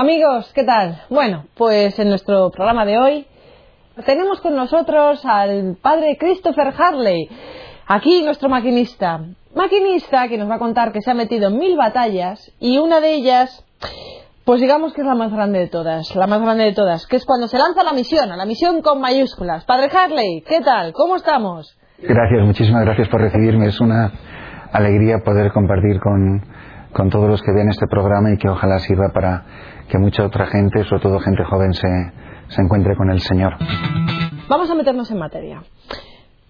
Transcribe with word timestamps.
Amigos, 0.00 0.50
¿qué 0.54 0.64
tal? 0.64 1.02
Bueno, 1.10 1.44
pues 1.58 1.98
en 1.98 2.08
nuestro 2.08 2.50
programa 2.50 2.86
de 2.86 2.96
hoy 2.96 3.26
tenemos 4.06 4.40
con 4.40 4.56
nosotros 4.56 5.22
al 5.26 5.76
padre 5.76 6.16
Christopher 6.18 6.72
Harley, 6.74 7.28
aquí 7.86 8.22
nuestro 8.22 8.48
maquinista. 8.48 9.20
Maquinista 9.54 10.26
que 10.28 10.38
nos 10.38 10.48
va 10.48 10.54
a 10.54 10.58
contar 10.58 10.92
que 10.92 11.02
se 11.02 11.10
ha 11.10 11.14
metido 11.14 11.48
en 11.48 11.58
mil 11.58 11.76
batallas 11.76 12.50
y 12.58 12.78
una 12.78 13.02
de 13.02 13.12
ellas, 13.12 13.62
pues 14.46 14.62
digamos 14.62 14.94
que 14.94 15.02
es 15.02 15.06
la 15.06 15.14
más 15.14 15.30
grande 15.34 15.58
de 15.58 15.68
todas, 15.68 16.16
la 16.16 16.26
más 16.26 16.40
grande 16.40 16.64
de 16.64 16.72
todas, 16.72 17.06
que 17.06 17.16
es 17.16 17.26
cuando 17.26 17.46
se 17.46 17.58
lanza 17.58 17.84
la 17.84 17.92
misión, 17.92 18.32
a 18.32 18.38
la 18.38 18.46
misión 18.46 18.80
con 18.80 19.02
mayúsculas. 19.02 19.66
Padre 19.66 19.90
Harley, 19.94 20.42
¿qué 20.48 20.62
tal? 20.62 20.94
¿Cómo 20.94 21.16
estamos? 21.16 21.76
Gracias, 21.98 22.46
muchísimas 22.46 22.86
gracias 22.86 23.06
por 23.10 23.20
recibirme. 23.20 23.66
Es 23.66 23.78
una 23.78 24.10
alegría 24.72 25.18
poder 25.22 25.52
compartir 25.52 26.00
con, 26.00 26.42
con 26.92 27.10
todos 27.10 27.28
los 27.28 27.42
que 27.42 27.52
vean 27.52 27.68
este 27.68 27.86
programa 27.86 28.32
y 28.32 28.38
que 28.38 28.48
ojalá 28.48 28.78
sirva 28.78 29.10
para 29.12 29.44
que 29.88 29.98
mucha 29.98 30.24
otra 30.24 30.46
gente, 30.46 30.84
sobre 30.84 31.02
todo 31.02 31.18
gente 31.20 31.44
joven, 31.44 31.72
se, 31.72 31.88
se 32.48 32.62
encuentre 32.62 32.96
con 32.96 33.10
el 33.10 33.20
Señor. 33.20 33.54
Vamos 34.48 34.70
a 34.70 34.74
meternos 34.74 35.10
en 35.10 35.18
materia. 35.18 35.62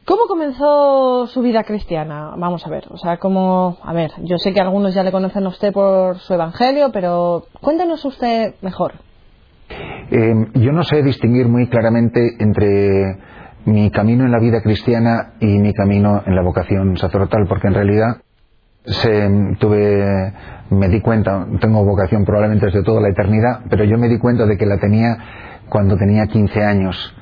¿Cómo 0.04 0.22
comenzó 0.26 1.26
su 1.26 1.40
vida 1.42 1.62
cristiana? 1.62 2.34
Vamos 2.36 2.66
a 2.66 2.70
ver, 2.70 2.84
o 2.90 2.96
sea, 2.96 3.18
cómo, 3.18 3.78
a 3.82 3.92
ver, 3.92 4.10
yo 4.24 4.38
sé 4.38 4.52
que 4.52 4.60
algunos 4.60 4.92
ya 4.94 5.04
le 5.04 5.12
conocen 5.12 5.44
a 5.44 5.48
usted 5.50 5.72
por 5.72 6.18
su 6.18 6.34
evangelio, 6.34 6.90
pero 6.92 7.44
cuéntenos 7.60 8.04
usted 8.04 8.54
mejor. 8.62 8.94
Eh, 10.10 10.34
yo 10.54 10.72
no 10.72 10.82
sé 10.82 11.02
distinguir 11.02 11.46
muy 11.46 11.68
claramente 11.68 12.20
entre 12.40 13.18
mi 13.66 13.90
camino 13.90 14.24
en 14.24 14.32
la 14.32 14.40
vida 14.40 14.62
cristiana 14.62 15.34
y 15.38 15.58
mi 15.58 15.72
camino 15.72 16.22
en 16.26 16.34
la 16.34 16.42
vocación 16.42 16.96
sacerdotal, 16.96 17.46
porque 17.48 17.68
en 17.68 17.74
realidad 17.74 18.22
se, 18.84 19.56
tuve, 19.58 20.32
me 20.70 20.88
di 20.88 21.00
cuenta, 21.00 21.46
tengo 21.60 21.84
vocación 21.84 22.24
probablemente 22.24 22.66
desde 22.66 22.82
toda 22.82 23.00
la 23.00 23.08
eternidad, 23.08 23.60
pero 23.68 23.84
yo 23.84 23.98
me 23.98 24.08
di 24.08 24.18
cuenta 24.18 24.46
de 24.46 24.56
que 24.56 24.66
la 24.66 24.78
tenía 24.78 25.16
cuando 25.68 25.96
tenía 25.96 26.26
15 26.26 26.64
años. 26.64 27.14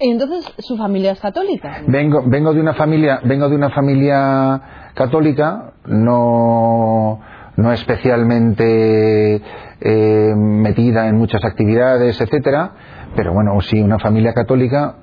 ¿Y 0.00 0.10
entonces 0.10 0.52
su 0.58 0.76
familia 0.76 1.12
es 1.12 1.20
católica? 1.20 1.82
Vengo, 1.86 2.22
vengo 2.26 2.54
de 2.54 2.60
una 2.60 2.74
familia, 2.74 3.20
vengo 3.24 3.48
de 3.48 3.56
una 3.56 3.70
familia 3.70 4.62
católica, 4.94 5.72
no, 5.86 7.20
no 7.56 7.72
especialmente 7.72 9.42
eh, 9.80 10.34
metida 10.36 11.08
en 11.08 11.16
muchas 11.16 11.44
actividades, 11.44 12.20
etcétera, 12.20 12.72
pero 13.18 13.32
bueno, 13.32 13.60
sí, 13.62 13.80
una 13.80 13.98
familia 13.98 14.32
católica. 14.32 14.94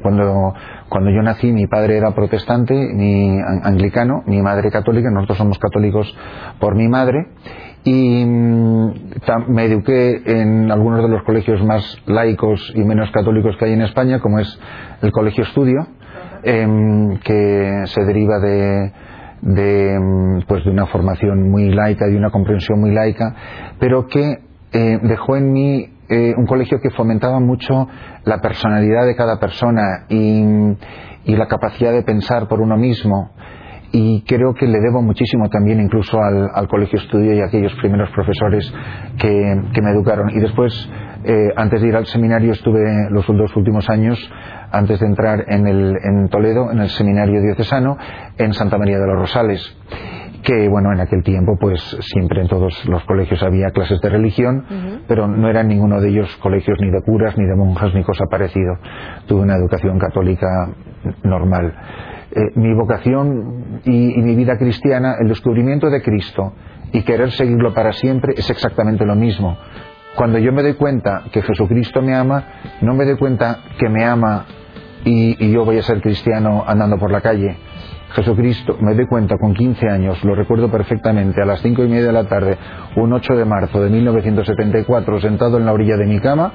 Cuando, 0.00 0.54
cuando 0.88 1.10
yo 1.10 1.22
nací, 1.22 1.50
mi 1.50 1.66
padre 1.66 1.96
era 1.96 2.14
protestante, 2.14 2.72
mi 2.72 3.40
anglicano, 3.64 4.22
mi 4.26 4.40
madre 4.40 4.70
católica, 4.70 5.10
nosotros 5.10 5.36
somos 5.36 5.58
católicos 5.58 6.06
por 6.60 6.76
mi 6.76 6.86
madre. 6.86 7.26
Y 7.82 8.24
mm, 8.24 8.92
me 9.48 9.64
eduqué 9.64 10.22
en 10.24 10.70
algunos 10.70 11.02
de 11.02 11.08
los 11.08 11.24
colegios 11.24 11.64
más 11.64 12.00
laicos 12.06 12.72
y 12.76 12.84
menos 12.84 13.10
católicos 13.10 13.56
que 13.58 13.64
hay 13.64 13.72
en 13.72 13.82
España, 13.82 14.20
como 14.20 14.38
es 14.38 14.60
el 15.02 15.10
Colegio 15.10 15.42
Estudio, 15.42 15.84
em, 16.44 17.18
que 17.24 17.82
se 17.86 18.04
deriva 18.04 18.38
de, 18.38 18.92
de, 19.42 19.98
mm, 19.98 20.42
pues 20.46 20.64
de 20.64 20.70
una 20.70 20.86
formación 20.86 21.50
muy 21.50 21.70
laica, 21.70 22.06
de 22.06 22.16
una 22.16 22.30
comprensión 22.30 22.78
muy 22.78 22.92
laica, 22.92 23.34
pero 23.80 24.06
que 24.06 24.46
eh, 24.72 24.98
dejó 25.02 25.36
en 25.36 25.52
mí 25.52 25.95
eh, 26.08 26.34
un 26.36 26.46
colegio 26.46 26.78
que 26.80 26.90
fomentaba 26.90 27.40
mucho 27.40 27.88
la 28.24 28.38
personalidad 28.38 29.06
de 29.06 29.16
cada 29.16 29.38
persona 29.38 30.06
y, 30.08 30.76
la 31.26 31.48
capacidad 31.48 31.92
de 31.92 32.02
pensar 32.02 32.46
por 32.46 32.60
uno 32.60 32.76
mismo. 32.76 33.32
Y 33.92 34.22
creo 34.22 34.54
que 34.54 34.66
le 34.66 34.78
debo 34.80 35.02
muchísimo 35.02 35.48
también 35.48 35.80
incluso 35.80 36.18
al, 36.20 36.68
colegio 36.68 36.98
estudio 36.98 37.34
y 37.34 37.40
a 37.40 37.46
aquellos 37.46 37.72
primeros 37.80 38.10
profesores 38.10 38.72
que, 39.18 39.82
me 39.82 39.90
educaron. 39.90 40.30
Y 40.30 40.40
después, 40.40 40.72
eh, 41.24 41.48
antes 41.56 41.82
de 41.82 41.88
ir 41.88 41.96
al 41.96 42.06
seminario, 42.06 42.52
estuve 42.52 43.10
los 43.10 43.26
dos 43.26 43.56
últimos 43.56 43.88
años, 43.88 44.18
antes 44.70 45.00
de 45.00 45.06
entrar 45.06 45.44
en, 45.48 45.66
el, 45.66 45.96
en 46.02 46.28
Toledo, 46.28 46.70
en 46.70 46.80
el 46.80 46.88
seminario 46.90 47.40
diocesano, 47.40 47.96
en 48.38 48.52
Santa 48.52 48.78
María 48.78 48.98
de 48.98 49.06
los 49.06 49.18
Rosales 49.18 49.76
que 50.46 50.68
bueno, 50.68 50.92
en 50.92 51.00
aquel 51.00 51.24
tiempo 51.24 51.56
pues 51.60 51.80
siempre 52.00 52.40
en 52.40 52.46
todos 52.46 52.86
los 52.86 53.04
colegios 53.04 53.42
había 53.42 53.70
clases 53.70 54.00
de 54.00 54.08
religión, 54.08 55.02
pero 55.08 55.26
no 55.26 55.48
eran 55.48 55.66
ninguno 55.66 56.00
de 56.00 56.08
ellos 56.08 56.34
colegios 56.36 56.78
ni 56.80 56.88
de 56.88 57.02
curas, 57.02 57.36
ni 57.36 57.44
de 57.44 57.56
monjas, 57.56 57.92
ni 57.94 58.04
cosa 58.04 58.26
parecido. 58.30 58.78
Tuve 59.26 59.40
una 59.40 59.56
educación 59.56 59.98
católica 59.98 60.46
normal. 61.24 61.74
Eh, 62.30 62.40
mi 62.54 62.72
vocación 62.74 63.80
y, 63.84 64.22
mi 64.22 64.36
vida 64.36 64.56
cristiana, 64.56 65.16
el 65.20 65.26
descubrimiento 65.26 65.90
de 65.90 66.00
Cristo 66.00 66.52
y 66.92 67.02
querer 67.02 67.32
seguirlo 67.32 67.74
para 67.74 67.92
siempre 67.92 68.34
es 68.36 68.48
exactamente 68.48 69.04
lo 69.04 69.16
mismo. 69.16 69.58
Cuando 70.14 70.38
yo 70.38 70.52
me 70.52 70.62
doy 70.62 70.74
cuenta 70.74 71.24
que 71.32 71.42
Jesucristo 71.42 72.02
me 72.02 72.14
ama, 72.14 72.44
no 72.82 72.94
me 72.94 73.04
doy 73.04 73.16
cuenta 73.16 73.58
que 73.80 73.88
me 73.88 74.04
ama 74.04 74.46
y 75.04 75.52
yo 75.52 75.64
voy 75.64 75.78
a 75.78 75.82
ser 75.82 76.00
cristiano 76.00 76.64
andando 76.66 76.98
por 76.98 77.10
la 77.10 77.20
calle 77.20 77.56
Jesucristo, 78.12 78.76
me 78.80 78.94
doy 78.94 79.06
cuenta 79.06 79.36
con 79.38 79.52
15 79.52 79.88
años, 79.88 80.22
lo 80.24 80.34
recuerdo 80.34 80.70
perfectamente, 80.70 81.42
a 81.42 81.44
las 81.44 81.60
cinco 81.60 81.84
y 81.84 81.88
media 81.88 82.06
de 82.06 82.12
la 82.12 82.24
tarde, 82.24 82.56
un 82.96 83.12
8 83.12 83.36
de 83.36 83.44
marzo 83.44 83.80
de 83.80 83.90
1974, 83.90 85.20
sentado 85.20 85.58
en 85.58 85.66
la 85.66 85.72
orilla 85.72 85.96
de 85.96 86.06
mi 86.06 86.20
cama, 86.20 86.52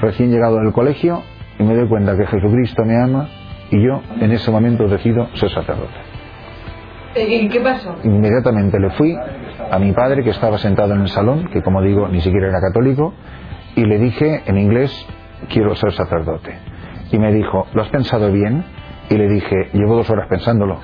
recién 0.00 0.30
llegado 0.30 0.56
del 0.58 0.72
colegio, 0.72 1.22
y 1.58 1.64
me 1.64 1.74
doy 1.74 1.88
cuenta 1.88 2.16
que 2.16 2.26
Jesucristo 2.26 2.84
me 2.84 2.96
ama 2.96 3.28
y 3.70 3.82
yo 3.82 4.00
en 4.20 4.32
ese 4.32 4.50
momento 4.50 4.86
decido 4.86 5.28
ser 5.34 5.50
sacerdote. 5.50 6.12
¿Y 7.14 7.48
qué 7.48 7.60
pasó? 7.60 7.96
Inmediatamente 8.04 8.78
le 8.78 8.90
fui 8.90 9.14
a 9.70 9.78
mi 9.78 9.92
padre 9.92 10.22
que 10.22 10.30
estaba 10.30 10.56
sentado 10.58 10.94
en 10.94 11.02
el 11.02 11.08
salón, 11.08 11.48
que 11.52 11.62
como 11.62 11.82
digo 11.82 12.08
ni 12.08 12.20
siquiera 12.20 12.48
era 12.48 12.60
católico, 12.60 13.12
y 13.76 13.84
le 13.84 13.98
dije 13.98 14.42
en 14.46 14.56
inglés, 14.56 14.90
quiero 15.50 15.74
ser 15.74 15.92
sacerdote. 15.92 16.54
Y 17.10 17.18
me 17.18 17.32
dijo, 17.32 17.66
¿lo 17.74 17.82
has 17.82 17.88
pensado 17.88 18.32
bien? 18.32 18.64
Y 19.10 19.16
le 19.16 19.28
dije, 19.28 19.70
llevo 19.72 19.96
dos 19.96 20.10
horas 20.10 20.26
pensándolo 20.28 20.80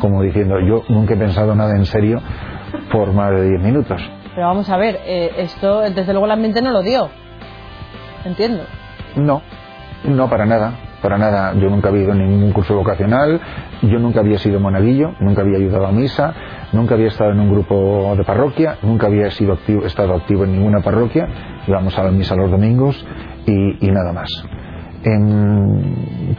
como 0.00 0.22
diciendo, 0.22 0.60
yo 0.60 0.82
nunca 0.88 1.14
he 1.14 1.16
pensado 1.16 1.54
nada 1.54 1.76
en 1.76 1.84
serio 1.84 2.20
por 2.92 3.12
más 3.12 3.30
de 3.32 3.50
10 3.50 3.62
minutos. 3.62 4.00
Pero 4.34 4.48
vamos 4.48 4.68
a 4.68 4.76
ver, 4.76 5.00
eh, 5.06 5.30
esto 5.38 5.80
desde 5.80 6.12
luego 6.12 6.26
la 6.26 6.36
mente 6.36 6.60
no 6.60 6.70
lo 6.70 6.82
dio. 6.82 7.08
Entiendo. 8.24 8.64
No, 9.16 9.40
no 10.04 10.28
para 10.28 10.44
nada, 10.44 10.72
para 11.00 11.16
nada. 11.16 11.54
Yo 11.54 11.70
nunca 11.70 11.88
había 11.88 12.02
ido 12.02 12.12
en 12.12 12.28
ningún 12.28 12.52
curso 12.52 12.74
vocacional, 12.74 13.40
yo 13.82 13.98
nunca 13.98 14.20
había 14.20 14.38
sido 14.38 14.60
monaguillo, 14.60 15.14
nunca 15.20 15.42
había 15.42 15.56
ayudado 15.56 15.86
a 15.86 15.92
misa, 15.92 16.34
nunca 16.72 16.94
había 16.94 17.08
estado 17.08 17.30
en 17.30 17.40
un 17.40 17.50
grupo 17.50 18.14
de 18.16 18.24
parroquia, 18.24 18.76
nunca 18.82 19.06
había 19.06 19.30
sido 19.30 19.54
activo, 19.54 19.86
estado 19.86 20.14
activo 20.14 20.44
en 20.44 20.52
ninguna 20.52 20.80
parroquia, 20.80 21.26
íbamos 21.66 21.98
a 21.98 22.02
la 22.02 22.10
misa 22.10 22.34
los 22.34 22.50
domingos 22.50 23.06
y, 23.46 23.90
nada 23.90 24.12
más. 24.12 24.28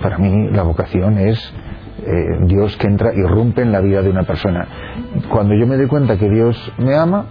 Para 0.02 0.18
mí 0.18 0.50
la 0.52 0.64
vocación 0.64 1.18
es 1.18 1.54
eh, 2.00 2.40
Dios 2.46 2.78
que 2.78 2.88
entra 2.88 3.12
y 3.14 3.22
rompe 3.22 3.62
en 3.62 3.72
la 3.72 3.82
vida 3.82 4.02
de 4.02 4.10
una 4.10 4.24
persona. 4.24 4.68
Cuando 5.30 5.56
yo 5.56 5.66
me 5.66 5.78
doy 5.78 5.88
cuenta 5.88 6.18
que 6.18 6.30
Dios 6.30 6.56
me 6.78 6.96
ama, 6.96 7.28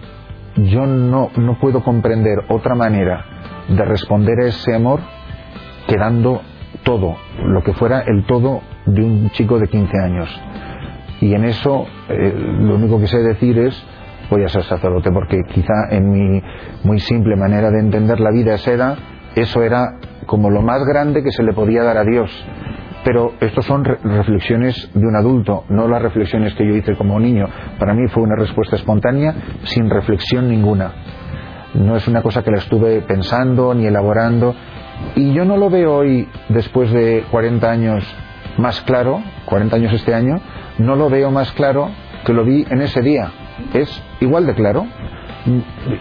yo 0.56 0.86
no, 0.86 1.30
no 1.36 1.58
puedo 1.60 1.82
comprender 1.82 2.38
otra 2.48 2.74
manera 2.74 3.24
de 3.68 3.84
responder 3.84 4.40
a 4.40 4.46
ese 4.46 4.74
amor 4.74 5.00
que 5.86 5.96
dando 5.96 6.40
todo, 6.82 7.16
lo 7.44 7.62
que 7.62 7.72
fuera 7.74 8.00
el 8.00 8.24
todo 8.24 8.60
de 8.86 9.02
un 9.02 9.30
chico 9.30 9.58
de 9.58 9.68
15 9.68 9.92
años. 10.00 10.40
Y 11.20 11.34
en 11.34 11.44
eso 11.44 11.86
eh, 12.08 12.34
lo 12.60 12.74
único 12.74 13.00
que 13.00 13.06
sé 13.06 13.18
decir 13.18 13.58
es 13.58 13.86
voy 14.30 14.44
a 14.44 14.48
ser 14.48 14.64
sacerdote, 14.64 15.10
porque 15.12 15.38
quizá 15.52 15.88
en 15.90 16.10
mi 16.10 16.42
muy 16.84 17.00
simple 17.00 17.36
manera 17.36 17.70
de 17.70 17.80
entender 17.80 18.20
la 18.20 18.30
vida 18.30 18.54
esa 18.54 18.72
edad, 18.72 18.98
eso 19.34 19.62
era 19.62 19.98
como 20.26 20.50
lo 20.50 20.62
más 20.62 20.84
grande 20.84 21.22
que 21.22 21.32
se 21.32 21.42
le 21.42 21.52
podía 21.52 21.82
dar 21.82 21.96
a 21.96 22.04
Dios 22.04 22.30
pero 23.06 23.34
estas 23.38 23.64
son 23.64 23.84
reflexiones 23.84 24.90
de 24.92 25.06
un 25.06 25.14
adulto, 25.14 25.62
no 25.68 25.86
las 25.86 26.02
reflexiones 26.02 26.54
que 26.54 26.66
yo 26.66 26.74
hice 26.74 26.96
como 26.96 27.20
niño. 27.20 27.46
Para 27.78 27.94
mí 27.94 28.08
fue 28.08 28.24
una 28.24 28.34
respuesta 28.34 28.74
espontánea, 28.74 29.32
sin 29.62 29.88
reflexión 29.88 30.48
ninguna. 30.48 30.92
No 31.74 31.94
es 31.94 32.08
una 32.08 32.20
cosa 32.20 32.42
que 32.42 32.50
la 32.50 32.58
estuve 32.58 33.02
pensando 33.02 33.72
ni 33.74 33.86
elaborando. 33.86 34.56
Y 35.14 35.32
yo 35.32 35.44
no 35.44 35.56
lo 35.56 35.70
veo 35.70 35.94
hoy, 35.94 36.28
después 36.48 36.90
de 36.90 37.24
40 37.30 37.70
años, 37.70 38.04
más 38.58 38.80
claro, 38.80 39.22
40 39.44 39.76
años 39.76 39.92
este 39.92 40.12
año, 40.12 40.40
no 40.78 40.96
lo 40.96 41.08
veo 41.08 41.30
más 41.30 41.52
claro 41.52 41.90
que 42.24 42.32
lo 42.32 42.44
vi 42.44 42.66
en 42.68 42.82
ese 42.82 43.02
día. 43.02 43.30
Es 43.72 44.02
igual 44.18 44.46
de 44.46 44.54
claro. 44.56 44.84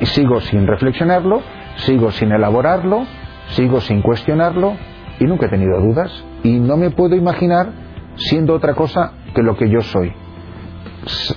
Sigo 0.02 0.42
sin 0.42 0.66
reflexionarlo, 0.66 1.44
sigo 1.76 2.10
sin 2.10 2.32
elaborarlo, 2.32 3.06
sigo 3.50 3.80
sin 3.82 4.02
cuestionarlo 4.02 4.76
y 5.20 5.26
nunca 5.26 5.46
he 5.46 5.50
tenido 5.50 5.80
dudas 5.80 6.12
y 6.44 6.60
no 6.60 6.78
me 6.78 6.90
puedo 6.92 7.16
imaginar 7.16 7.70
siendo 8.16 8.54
otra 8.54 8.74
cosa 8.74 9.14
que 9.34 9.44
lo 9.44 9.56
que 9.56 9.70
yo 9.70 9.82
soy. 9.82 10.14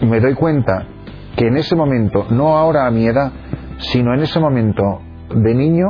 Me 0.02 0.20
doy 0.20 0.34
cuenta 0.34 0.86
que 1.36 1.46
en 1.46 1.56
ese 1.56 1.76
momento, 1.76 2.26
no 2.30 2.56
ahora 2.56 2.86
a 2.86 2.90
mi 2.90 3.06
edad, 3.06 3.32
sino 3.78 4.14
en 4.14 4.20
ese 4.20 4.40
momento 4.40 5.00
de 5.34 5.54
niño, 5.54 5.86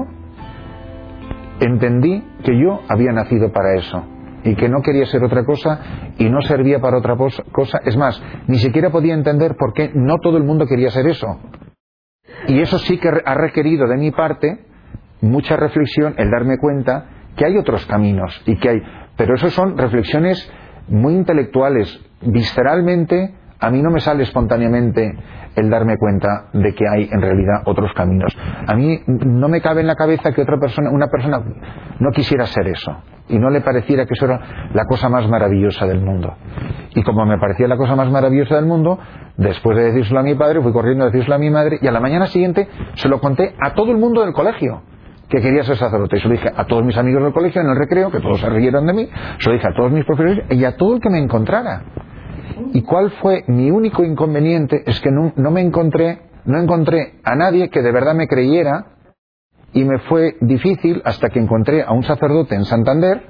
entendí 1.61 2.23
que 2.44 2.59
yo 2.61 2.81
había 2.88 3.12
nacido 3.12 3.50
para 3.53 3.75
eso 3.75 4.05
y 4.44 4.55
que 4.55 4.69
no 4.69 4.82
quería 4.82 5.06
ser 5.06 5.25
otra 5.25 5.44
cosa 5.44 5.81
y 6.19 6.29
no 6.29 6.41
servía 6.43 6.81
para 6.81 6.99
otra 6.99 7.17
cosa. 7.17 7.81
Es 7.85 7.97
más, 7.97 8.23
ni 8.47 8.59
siquiera 8.59 8.91
podía 8.91 9.14
entender 9.14 9.56
por 9.56 9.73
qué 9.73 9.91
no 9.94 10.17
todo 10.23 10.37
el 10.37 10.44
mundo 10.44 10.67
quería 10.67 10.91
ser 10.91 11.06
eso. 11.06 11.26
Y 12.47 12.61
eso 12.61 12.79
sí 12.79 12.99
que 12.99 13.09
ha 13.09 13.35
requerido 13.35 13.87
de 13.88 13.97
mi 13.97 14.11
parte 14.11 14.67
mucha 15.20 15.56
reflexión, 15.56 16.15
el 16.17 16.31
darme 16.31 16.59
cuenta 16.59 17.06
que 17.37 17.47
hay 17.47 17.56
otros 17.56 17.87
caminos 17.87 18.41
y 18.47 18.56
que 18.56 18.69
hay. 18.69 18.82
Pero 19.17 19.35
eso 19.35 19.50
son 19.50 19.79
reflexiones 19.79 20.50
muy 20.88 21.15
intelectuales. 21.15 22.00
Visceralmente, 22.23 23.35
a 23.61 23.70
mí 23.70 23.82
no 23.82 23.91
me 23.91 24.00
sale 24.00 24.25
espontáneamente 24.25 25.17
el 25.56 25.70
darme 25.70 25.97
cuenta 25.99 26.47
de 26.53 26.75
que 26.75 26.85
hay 26.88 27.09
en 27.11 27.20
realidad 27.20 27.62
otros 27.65 27.93
caminos. 27.94 28.37
A 28.67 28.75
mí 28.75 29.00
no 29.06 29.49
me 29.49 29.61
cabe 29.61 29.81
en 29.81 29.87
la 29.87 29.97
cabeza 29.97 30.32
que 30.32 30.43
otra 30.43 30.59
persona, 30.59 30.91
una 30.91 31.09
persona 31.09 31.43
no 31.99 32.11
quisiera 32.11 32.47
ser 32.47 32.69
eso 32.69 32.97
y 33.29 33.38
no 33.38 33.50
le 33.50 33.61
pareciera 33.61 34.06
que 34.06 34.14
eso 34.14 34.26
era 34.26 34.71
la 34.73 34.85
cosa 34.85 35.09
más 35.09 35.29
maravillosa 35.29 35.87
del 35.87 36.00
mundo. 36.00 36.35
Y 36.94 37.03
como 37.03 37.26
me 37.26 37.38
parecía 37.38 37.69
la 37.69 37.76
cosa 37.76 37.94
más 37.94 38.11
maravillosa 38.11 38.56
del 38.56 38.67
mundo, 38.67 38.99
después 39.37 39.76
de 39.76 39.85
decírselo 39.85 40.21
a 40.21 40.23
mi 40.23 40.35
padre, 40.35 40.62
fui 40.62 40.73
corriendo 40.73 41.05
a 41.05 41.06
decírselo 41.09 41.35
a 41.35 41.38
mi 41.38 41.50
madre 41.50 41.79
y 41.81 41.87
a 41.87 41.93
la 41.93 42.00
mañana 42.00 42.26
siguiente 42.26 42.69
se 42.94 43.09
lo 43.09 43.21
conté 43.21 43.55
a 43.61 43.75
todo 43.75 43.91
el 43.91 43.99
mundo 43.99 44.23
del 44.23 44.32
colegio 44.32 44.82
que 45.29 45.41
quería 45.41 45.63
ser 45.65 45.77
sacerdote. 45.77 46.17
Y 46.17 46.21
se 46.21 46.29
lo 46.29 46.35
dije 46.35 46.53
a 46.55 46.65
todos 46.65 46.85
mis 46.85 46.97
amigos 46.97 47.23
del 47.23 47.33
colegio 47.33 47.61
en 47.61 47.69
el 47.69 47.77
recreo, 47.77 48.11
que 48.11 48.21
todos 48.21 48.41
se 48.41 48.49
rieron 48.49 48.87
de 48.87 48.93
mí, 48.93 49.09
se 49.39 49.49
lo 49.49 49.55
dije 49.55 49.69
a 49.69 49.75
todos 49.75 49.93
mis 49.93 50.05
profesores 50.05 50.45
y 50.51 50.65
a 50.65 50.77
todo 50.77 50.95
el 50.95 51.01
que 51.01 51.11
me 51.11 51.19
encontrara. 51.19 51.83
¿Y 52.73 52.83
cuál 52.83 53.11
fue 53.23 53.45
mi 53.47 53.71
único 53.71 54.05
inconveniente? 54.05 54.83
Es 54.87 55.01
que 55.01 55.11
no, 55.11 55.51
me 55.51 55.61
encontré, 55.61 56.23
no 56.45 56.59
encontré 56.61 57.21
a 57.25 57.37
nadie 57.37 57.69
que 57.71 57.83
de 57.83 57.93
verdad 57.93 58.15
me 58.15 58.27
creyera 58.27 58.87
y 59.73 59.85
me 59.85 59.99
fue 60.01 60.37
difícil 60.41 61.03
hasta 61.05 61.29
que 61.29 61.39
encontré 61.39 61.83
a 61.83 61.93
un 61.93 62.03
sacerdote 62.03 62.55
en 62.55 62.65
Santander 62.65 63.23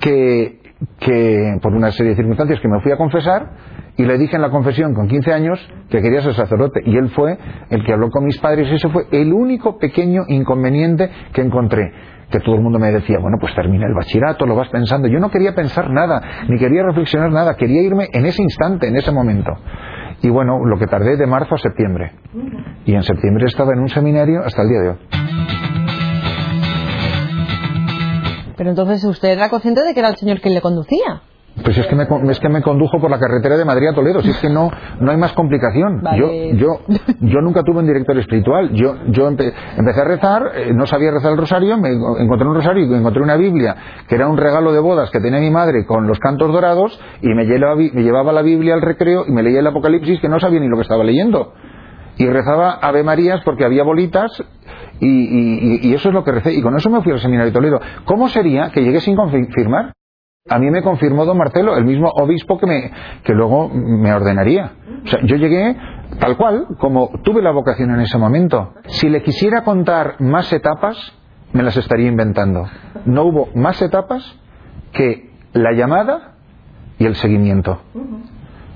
que, 0.00 0.60
que 1.00 1.58
por 1.60 1.74
una 1.74 1.90
serie 1.90 2.10
de 2.10 2.16
circunstancias 2.16 2.60
que 2.60 2.68
me 2.68 2.80
fui 2.80 2.92
a 2.92 2.96
confesar 2.96 3.50
y 3.98 4.04
le 4.04 4.16
dije 4.16 4.36
en 4.36 4.42
la 4.42 4.50
confesión 4.50 4.94
con 4.94 5.08
15 5.08 5.32
años 5.32 5.58
que 5.90 6.00
quería 6.00 6.22
ser 6.22 6.32
sacerdote 6.32 6.80
y 6.86 6.96
él 6.96 7.10
fue 7.10 7.36
el 7.68 7.84
que 7.84 7.92
habló 7.92 8.10
con 8.10 8.24
mis 8.24 8.38
padres 8.38 8.68
y 8.70 8.76
ese 8.76 8.88
fue 8.88 9.06
el 9.10 9.32
único 9.32 9.76
pequeño 9.76 10.22
inconveniente 10.28 11.10
que 11.32 11.42
encontré 11.42 11.92
que 12.30 12.40
todo 12.40 12.56
el 12.56 12.60
mundo 12.60 12.78
me 12.78 12.92
decía, 12.92 13.16
bueno, 13.20 13.38
pues 13.40 13.54
termina 13.54 13.86
el 13.86 13.94
bachillerato, 13.94 14.44
lo 14.44 14.54
vas 14.54 14.68
pensando. 14.68 15.08
Yo 15.08 15.18
no 15.18 15.30
quería 15.30 15.54
pensar 15.54 15.88
nada, 15.90 16.20
ni 16.46 16.58
quería 16.58 16.82
reflexionar 16.82 17.32
nada, 17.32 17.56
quería 17.56 17.80
irme 17.80 18.08
en 18.12 18.26
ese 18.26 18.42
instante, 18.42 18.86
en 18.86 18.96
ese 18.96 19.10
momento. 19.10 19.50
Y 20.20 20.28
bueno, 20.28 20.62
lo 20.62 20.78
que 20.78 20.86
tardé 20.86 21.16
de 21.16 21.26
marzo 21.26 21.54
a 21.54 21.58
septiembre. 21.58 22.12
Y 22.84 22.94
en 22.94 23.02
septiembre 23.02 23.46
estaba 23.46 23.72
en 23.72 23.80
un 23.80 23.88
seminario 23.88 24.42
hasta 24.44 24.60
el 24.60 24.68
día 24.68 24.80
de 24.80 24.88
hoy. 24.90 24.96
Pero 28.58 28.70
entonces 28.70 29.02
usted 29.04 29.30
era 29.30 29.48
consciente 29.48 29.82
de 29.82 29.94
que 29.94 30.00
era 30.00 30.10
el 30.10 30.16
Señor 30.16 30.40
quien 30.40 30.52
le 30.52 30.60
conducía. 30.60 31.22
Pues 31.64 31.76
es 31.78 31.86
que, 31.86 31.96
me, 31.96 32.06
es 32.30 32.40
que 32.40 32.48
me 32.48 32.62
condujo 32.62 33.00
por 33.00 33.10
la 33.10 33.18
carretera 33.18 33.56
de 33.56 33.64
Madrid 33.64 33.88
a 33.88 33.94
Toledo, 33.94 34.20
si 34.22 34.30
es 34.30 34.38
que 34.38 34.48
no, 34.48 34.70
no 35.00 35.10
hay 35.10 35.16
más 35.16 35.32
complicación. 35.32 36.02
Yo, 36.16 36.30
yo, 36.54 36.80
yo 37.20 37.40
nunca 37.40 37.62
tuve 37.62 37.78
un 37.78 37.86
director 37.86 38.16
espiritual. 38.18 38.70
Yo, 38.72 38.94
yo 39.08 39.28
empecé 39.28 40.00
a 40.00 40.04
rezar, 40.04 40.52
eh, 40.54 40.72
no 40.74 40.86
sabía 40.86 41.10
rezar 41.10 41.32
el 41.32 41.38
rosario, 41.38 41.76
me 41.78 41.90
encontré 41.90 42.46
un 42.46 42.54
rosario 42.54 42.86
y 42.86 42.94
encontré 42.94 43.22
una 43.22 43.36
Biblia 43.36 43.76
que 44.08 44.14
era 44.14 44.28
un 44.28 44.36
regalo 44.36 44.72
de 44.72 44.80
bodas 44.80 45.10
que 45.10 45.20
tenía 45.20 45.40
mi 45.40 45.50
madre 45.50 45.84
con 45.86 46.06
los 46.06 46.18
cantos 46.18 46.52
dorados 46.52 46.98
y 47.22 47.28
me 47.28 47.44
llevaba, 47.44 47.76
me 47.76 48.02
llevaba 48.02 48.32
la 48.32 48.42
Biblia 48.42 48.74
al 48.74 48.82
recreo 48.82 49.24
y 49.26 49.32
me 49.32 49.42
leía 49.42 49.60
el 49.60 49.66
Apocalipsis 49.66 50.20
que 50.20 50.28
no 50.28 50.38
sabía 50.40 50.60
ni 50.60 50.68
lo 50.68 50.76
que 50.76 50.82
estaba 50.82 51.04
leyendo. 51.04 51.52
Y 52.16 52.26
rezaba 52.26 52.72
Ave 52.82 53.04
Marías 53.04 53.40
porque 53.44 53.64
había 53.64 53.84
bolitas 53.84 54.42
y, 55.00 55.86
y, 55.88 55.94
eso 55.94 56.08
es 56.08 56.14
lo 56.14 56.24
que 56.24 56.32
recé. 56.32 56.52
Y 56.52 56.62
con 56.62 56.76
eso 56.76 56.90
me 56.90 57.00
fui 57.02 57.12
al 57.12 57.20
seminario 57.20 57.52
de 57.52 57.54
Toledo. 57.54 57.80
¿Cómo 58.04 58.28
sería 58.28 58.70
que 58.70 58.82
llegué 58.82 59.00
sin 59.00 59.14
confirmar? 59.14 59.92
A 60.48 60.58
mí 60.58 60.70
me 60.70 60.82
confirmó 60.82 61.24
don 61.24 61.36
Marcelo, 61.36 61.76
el 61.76 61.84
mismo 61.84 62.08
obispo 62.08 62.58
que, 62.58 62.66
me, 62.66 62.90
que 63.22 63.34
luego 63.34 63.68
me 63.68 64.12
ordenaría. 64.12 64.72
O 65.04 65.06
sea, 65.06 65.20
yo 65.24 65.36
llegué 65.36 65.76
tal 66.18 66.36
cual, 66.36 66.66
como 66.78 67.10
tuve 67.22 67.42
la 67.42 67.50
vocación 67.50 67.90
en 67.90 68.00
ese 68.00 68.18
momento. 68.18 68.74
Si 68.86 69.08
le 69.08 69.22
quisiera 69.22 69.62
contar 69.62 70.16
más 70.20 70.52
etapas, 70.52 70.96
me 71.52 71.62
las 71.62 71.76
estaría 71.76 72.08
inventando. 72.08 72.66
No 73.04 73.24
hubo 73.24 73.48
más 73.54 73.80
etapas 73.82 74.38
que 74.92 75.30
la 75.52 75.72
llamada 75.72 76.34
y 76.98 77.06
el 77.06 77.14
seguimiento. 77.14 77.80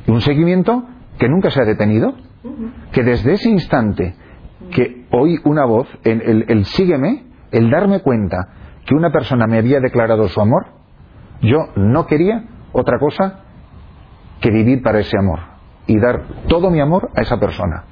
Un 0.07 0.21
seguimiento 0.21 0.85
que 1.19 1.29
nunca 1.29 1.51
se 1.51 1.63
ha 1.63 1.65
detenido, 1.65 2.15
que 2.93 3.03
desde 3.03 3.33
ese 3.33 3.49
instante 3.49 4.15
que 4.71 5.07
oí 5.11 5.39
una 5.45 5.65
voz, 5.65 5.89
el, 6.05 6.45
el 6.49 6.65
sígueme, 6.65 7.25
el 7.51 7.71
darme 7.71 8.01
cuenta 8.01 8.49
que 8.87 8.95
una 8.95 9.11
persona 9.11 9.47
me 9.47 9.59
había 9.59 9.81
declarado 9.81 10.29
su 10.29 10.41
amor, 10.41 10.82
yo 11.43 11.59
no 11.77 12.07
quería 12.07 12.45
otra 12.73 12.99
cosa 12.99 13.41
que 14.41 14.51
vivir 14.51 14.83
para 14.83 15.01
ese 15.01 15.19
amor 15.19 15.41
y 15.87 15.99
dar 15.99 16.23
todo 16.49 16.71
mi 16.71 16.81
amor 16.81 17.11
a 17.15 17.21
esa 17.21 17.39
persona. 17.39 17.85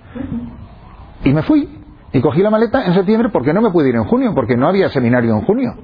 Y 1.24 1.32
me 1.32 1.42
fui 1.42 1.68
y 2.12 2.20
cogí 2.20 2.42
la 2.42 2.50
maleta 2.50 2.84
en 2.86 2.94
septiembre 2.94 3.28
porque 3.32 3.52
no 3.52 3.60
me 3.60 3.70
pude 3.70 3.88
ir 3.88 3.96
en 3.96 4.04
junio, 4.04 4.32
porque 4.34 4.56
no 4.56 4.68
había 4.68 4.88
seminario 4.88 5.34
en 5.34 5.42
junio. 5.42 5.74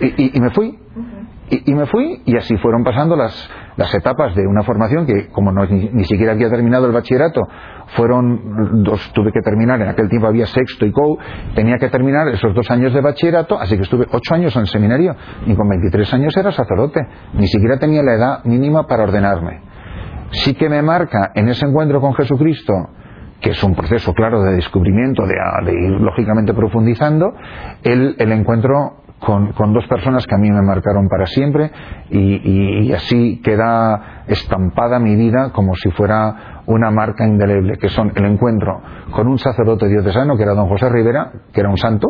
Y, 0.00 0.40
me 0.40 0.50
fui. 0.50 0.78
Y, 1.50 1.74
me 1.74 1.86
fui 1.86 2.22
y 2.24 2.36
así 2.36 2.56
fueron 2.56 2.82
pasando 2.82 3.16
las, 3.16 3.48
las 3.76 3.94
etapas 3.94 4.34
de 4.34 4.46
una 4.46 4.62
formación 4.62 5.06
que, 5.06 5.28
como 5.28 5.50
no, 5.52 5.66
ni, 5.66 6.04
siquiera 6.04 6.32
había 6.32 6.48
terminado 6.48 6.86
el 6.86 6.92
bachillerato, 6.92 7.42
fueron 7.96 8.82
dos, 8.82 9.12
tuve 9.12 9.32
que 9.32 9.40
terminar, 9.40 9.80
en 9.80 9.88
aquel 9.88 10.08
tiempo 10.08 10.28
había 10.28 10.46
sexto 10.46 10.86
y 10.86 10.92
co, 10.92 11.18
tenía 11.54 11.78
que 11.78 11.88
terminar 11.88 12.28
esos 12.28 12.54
dos 12.54 12.70
años 12.70 12.92
de 12.94 13.00
bachillerato, 13.00 13.58
así 13.58 13.76
que 13.76 13.82
estuve 13.82 14.06
ocho 14.10 14.34
años 14.34 14.54
en 14.56 14.62
el 14.62 14.68
seminario 14.68 15.16
y 15.46 15.54
con 15.54 15.68
23 15.68 16.14
años 16.14 16.36
era 16.36 16.52
sacerdote, 16.52 17.00
ni 17.34 17.46
siquiera 17.48 17.78
tenía 17.78 18.02
la 18.02 18.14
edad 18.14 18.44
mínima 18.44 18.86
para 18.86 19.04
ordenarme. 19.04 19.60
Sí 20.30 20.54
que 20.54 20.68
me 20.68 20.82
marca 20.82 21.30
en 21.34 21.48
ese 21.48 21.66
encuentro 21.66 22.00
con 22.00 22.14
Jesucristo, 22.14 22.72
que 23.40 23.50
es 23.50 23.62
un 23.62 23.74
proceso 23.74 24.12
claro 24.14 24.42
de 24.42 24.54
descubrimiento, 24.54 25.24
de, 25.26 25.34
ir 25.72 26.00
lógicamente 26.00 26.54
profundizando, 26.54 27.32
el 27.82 28.32
encuentro 28.32 29.03
con, 29.24 29.72
dos 29.72 29.86
personas 29.86 30.26
que 30.26 30.34
a 30.34 30.38
mí 30.38 30.50
me 30.50 30.62
marcaron 30.62 31.08
para 31.08 31.26
siempre 31.26 31.70
y, 32.10 32.92
así 32.92 33.40
queda 33.42 34.24
estampada 34.26 34.98
mi 34.98 35.16
vida 35.16 35.50
como 35.52 35.74
si 35.74 35.90
fuera 35.90 36.62
una 36.66 36.90
marca 36.90 37.26
indeleble, 37.26 37.76
que 37.78 37.88
son 37.88 38.12
el 38.14 38.24
encuentro 38.24 38.80
con 39.10 39.26
un 39.26 39.38
sacerdote 39.38 39.88
diocesano, 39.88 40.36
que 40.36 40.42
era 40.42 40.54
don 40.54 40.68
José 40.68 40.88
Rivera, 40.88 41.30
que 41.52 41.60
era 41.60 41.68
un 41.68 41.76
santo, 41.76 42.08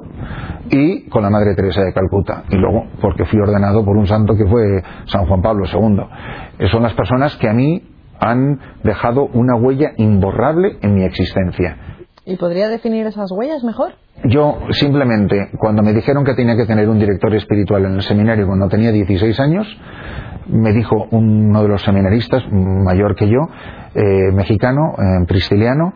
y 0.70 1.08
con 1.08 1.22
la 1.22 1.30
Madre 1.30 1.54
Teresa 1.54 1.82
de 1.82 1.92
Calcuta. 1.92 2.44
Y 2.50 2.56
luego, 2.56 2.86
porque 3.00 3.24
fui 3.24 3.40
ordenado 3.40 3.84
por 3.84 3.96
un 3.96 4.06
santo 4.06 4.36
que 4.36 4.46
fue 4.46 4.82
San 5.06 5.26
Juan 5.26 5.42
Pablo 5.42 5.64
II. 5.66 6.68
Son 6.68 6.82
las 6.82 6.94
personas 6.94 7.36
que 7.36 7.48
a 7.48 7.52
mí 7.52 7.82
han 8.20 8.60
dejado 8.84 9.26
una 9.26 9.56
huella 9.56 9.92
imborrable 9.96 10.78
en 10.82 10.94
mi 10.94 11.04
existencia. 11.04 11.93
¿Y 12.26 12.36
podría 12.36 12.68
definir 12.68 13.06
esas 13.06 13.30
huellas 13.30 13.62
mejor? 13.64 13.92
Yo 14.24 14.58
simplemente, 14.70 15.50
cuando 15.58 15.82
me 15.82 15.92
dijeron 15.92 16.24
que 16.24 16.34
tenía 16.34 16.56
que 16.56 16.64
tener 16.64 16.88
un 16.88 16.98
director 16.98 17.34
espiritual 17.34 17.84
en 17.84 17.94
el 17.94 18.02
seminario 18.02 18.46
cuando 18.46 18.68
tenía 18.68 18.92
16 18.92 19.38
años, 19.40 19.66
me 20.46 20.72
dijo 20.72 21.06
uno 21.10 21.62
de 21.62 21.68
los 21.68 21.82
seminaristas, 21.82 22.42
mayor 22.50 23.14
que 23.14 23.28
yo, 23.28 23.40
eh, 23.94 24.32
mexicano, 24.32 24.94
eh, 24.96 25.26
pristiliano, 25.26 25.92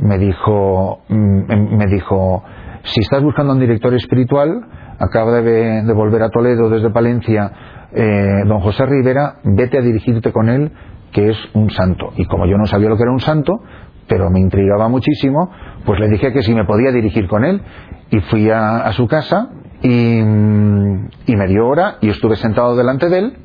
me 0.00 0.18
dijo, 0.18 1.00
mm, 1.08 1.52
em, 1.52 1.76
me 1.76 1.86
dijo, 1.86 2.42
si 2.82 3.00
estás 3.00 3.22
buscando 3.22 3.52
un 3.52 3.60
director 3.60 3.94
espiritual, 3.94 4.60
acaba 4.98 5.40
de, 5.40 5.82
de 5.82 5.92
volver 5.92 6.22
a 6.22 6.30
Toledo 6.30 6.70
desde 6.70 6.90
Palencia, 6.90 7.52
eh, 7.92 8.44
don 8.46 8.60
José 8.60 8.84
Rivera, 8.86 9.36
vete 9.44 9.78
a 9.78 9.82
dirigirte 9.82 10.32
con 10.32 10.48
él, 10.48 10.72
que 11.12 11.30
es 11.30 11.36
un 11.54 11.70
santo. 11.70 12.12
Y 12.16 12.24
como 12.26 12.46
yo 12.46 12.56
no 12.56 12.66
sabía 12.66 12.88
lo 12.88 12.96
que 12.96 13.02
era 13.02 13.12
un 13.12 13.20
santo, 13.20 13.60
pero 14.08 14.30
me 14.30 14.40
intrigaba 14.40 14.88
muchísimo, 14.88 15.50
pues 15.88 16.00
le 16.00 16.08
dije 16.08 16.34
que 16.34 16.42
si 16.42 16.52
me 16.52 16.66
podía 16.66 16.92
dirigir 16.92 17.26
con 17.28 17.46
él 17.46 17.62
y 18.10 18.20
fui 18.20 18.50
a, 18.50 18.92
su 18.92 19.08
casa 19.08 19.48
y, 19.80 20.20
me 20.20 21.46
dio 21.46 21.66
hora 21.66 21.96
y 22.02 22.10
estuve 22.10 22.36
sentado 22.36 22.76
delante 22.76 23.08
de 23.08 23.18
él 23.18 23.38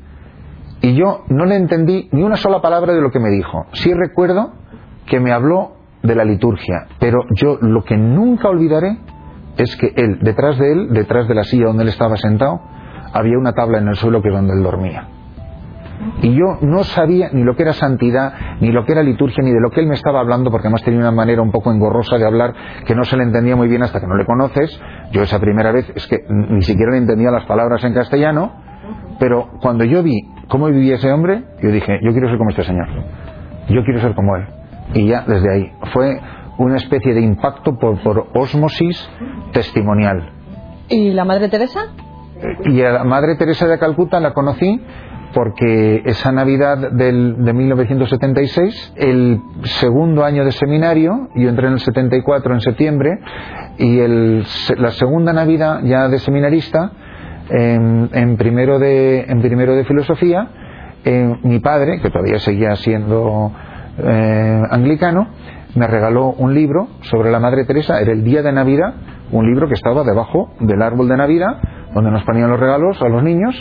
y 0.82 0.94
yo 0.94 1.22
no 1.30 1.46
le 1.46 1.56
entendí 1.56 2.10
ni 2.12 2.22
una 2.22 2.36
sola 2.36 2.60
palabra 2.60 2.92
de 2.92 3.00
lo 3.00 3.10
que 3.10 3.18
me 3.18 3.30
dijo. 3.30 3.64
Sí 3.72 3.94
recuerdo 3.94 4.52
que 5.06 5.20
me 5.20 5.32
habló 5.32 5.76
de 6.02 6.14
la 6.14 6.26
liturgia, 6.26 6.86
pero 6.98 7.20
yo 7.30 7.56
lo 7.62 7.82
que 7.82 7.96
nunca 7.96 8.50
olvidaré 8.50 8.98
es 9.56 9.74
que 9.76 9.94
él, 9.96 10.18
detrás 10.20 10.58
de 10.58 10.70
él, 10.70 10.88
detrás 10.90 11.26
de 11.26 11.34
la 11.34 11.44
silla 11.44 11.68
donde 11.68 11.84
él 11.84 11.88
estaba 11.88 12.18
sentado, 12.18 12.60
había 13.14 13.38
una 13.38 13.54
tabla 13.54 13.78
en 13.78 13.88
el 13.88 13.96
suelo 13.96 14.20
que 14.20 14.28
donde 14.28 14.52
él 14.52 14.62
dormía. 14.62 15.08
Y 16.22 16.34
yo 16.34 16.58
no 16.60 16.84
sabía 16.84 17.28
ni 17.32 17.42
lo 17.42 17.54
que 17.56 17.62
era 17.62 17.72
santidad, 17.72 18.32
ni 18.60 18.70
lo 18.72 18.84
que 18.84 18.92
era 18.92 19.02
liturgia, 19.02 19.42
ni 19.42 19.52
de 19.52 19.60
lo 19.60 19.70
que 19.70 19.80
él 19.80 19.86
me 19.86 19.94
estaba 19.94 20.20
hablando, 20.20 20.50
porque 20.50 20.68
además 20.68 20.82
tenía 20.82 21.00
una 21.00 21.10
manera 21.10 21.42
un 21.42 21.50
poco 21.50 21.72
engorrosa 21.72 22.16
de 22.18 22.26
hablar 22.26 22.54
que 22.86 22.94
no 22.94 23.04
se 23.04 23.16
le 23.16 23.24
entendía 23.24 23.56
muy 23.56 23.68
bien 23.68 23.82
hasta 23.82 24.00
que 24.00 24.06
no 24.06 24.16
le 24.16 24.24
conoces. 24.24 24.80
Yo 25.12 25.22
esa 25.22 25.38
primera 25.38 25.72
vez 25.72 25.90
es 25.94 26.06
que 26.06 26.18
ni 26.28 26.62
siquiera 26.62 26.92
le 26.92 26.98
entendía 26.98 27.30
las 27.30 27.44
palabras 27.46 27.82
en 27.84 27.94
castellano, 27.94 28.52
pero 29.18 29.48
cuando 29.60 29.84
yo 29.84 30.02
vi 30.02 30.20
cómo 30.48 30.66
vivía 30.66 30.96
ese 30.96 31.10
hombre, 31.10 31.44
yo 31.62 31.70
dije, 31.70 31.98
yo 32.02 32.12
quiero 32.12 32.28
ser 32.28 32.38
como 32.38 32.50
este 32.50 32.64
señor. 32.64 32.88
Yo 33.68 33.82
quiero 33.84 34.00
ser 34.00 34.14
como 34.14 34.36
él. 34.36 34.46
Y 34.94 35.06
ya 35.08 35.24
desde 35.26 35.52
ahí 35.52 35.72
fue 35.92 36.20
una 36.58 36.76
especie 36.76 37.14
de 37.14 37.20
impacto 37.20 37.78
por, 37.78 38.02
por 38.02 38.28
osmosis 38.34 39.08
testimonial. 39.52 40.30
¿Y 40.88 41.10
la 41.12 41.24
Madre 41.24 41.48
Teresa? 41.48 41.80
Y 42.64 42.82
a 42.82 42.90
la 42.90 43.04
Madre 43.04 43.36
Teresa 43.36 43.66
de 43.66 43.78
Calcuta 43.78 44.20
la 44.20 44.34
conocí 44.34 44.80
porque 45.34 46.02
esa 46.06 46.32
Navidad 46.32 46.92
del, 46.92 47.44
de 47.44 47.52
1976, 47.52 48.94
el 48.96 49.40
segundo 49.80 50.24
año 50.24 50.44
de 50.44 50.52
seminario, 50.52 51.28
yo 51.34 51.48
entré 51.48 51.66
en 51.66 51.74
el 51.74 51.80
74 51.80 52.54
en 52.54 52.60
septiembre, 52.60 53.18
y 53.78 53.98
el, 53.98 54.46
la 54.78 54.92
segunda 54.92 55.32
Navidad 55.32 55.80
ya 55.84 56.08
de 56.08 56.18
seminarista, 56.18 56.92
en, 57.50 58.36
primero, 58.36 58.78
de, 58.78 59.24
en 59.28 59.42
primero 59.42 59.74
de 59.74 59.84
filosofía, 59.84 60.48
eh, 61.04 61.36
mi 61.42 61.58
padre, 61.58 62.00
que 62.00 62.10
todavía 62.10 62.38
seguía 62.38 62.76
siendo 62.76 63.52
eh, 63.98 64.62
anglicano, 64.70 65.28
me 65.74 65.86
regaló 65.86 66.28
un 66.30 66.54
libro 66.54 66.88
sobre 67.02 67.30
la 67.30 67.40
Madre 67.40 67.64
Teresa, 67.64 68.00
era 68.00 68.12
el 68.12 68.24
día 68.24 68.42
de 68.42 68.52
Navidad, 68.52 68.94
un 69.32 69.46
libro 69.46 69.66
que 69.68 69.74
estaba 69.74 70.04
debajo 70.04 70.52
del 70.60 70.80
árbol 70.80 71.08
de 71.08 71.16
Navidad, 71.16 71.60
donde 71.92 72.10
nos 72.10 72.24
ponían 72.24 72.50
los 72.50 72.60
regalos 72.60 73.00
a 73.02 73.08
los 73.08 73.22
niños, 73.22 73.54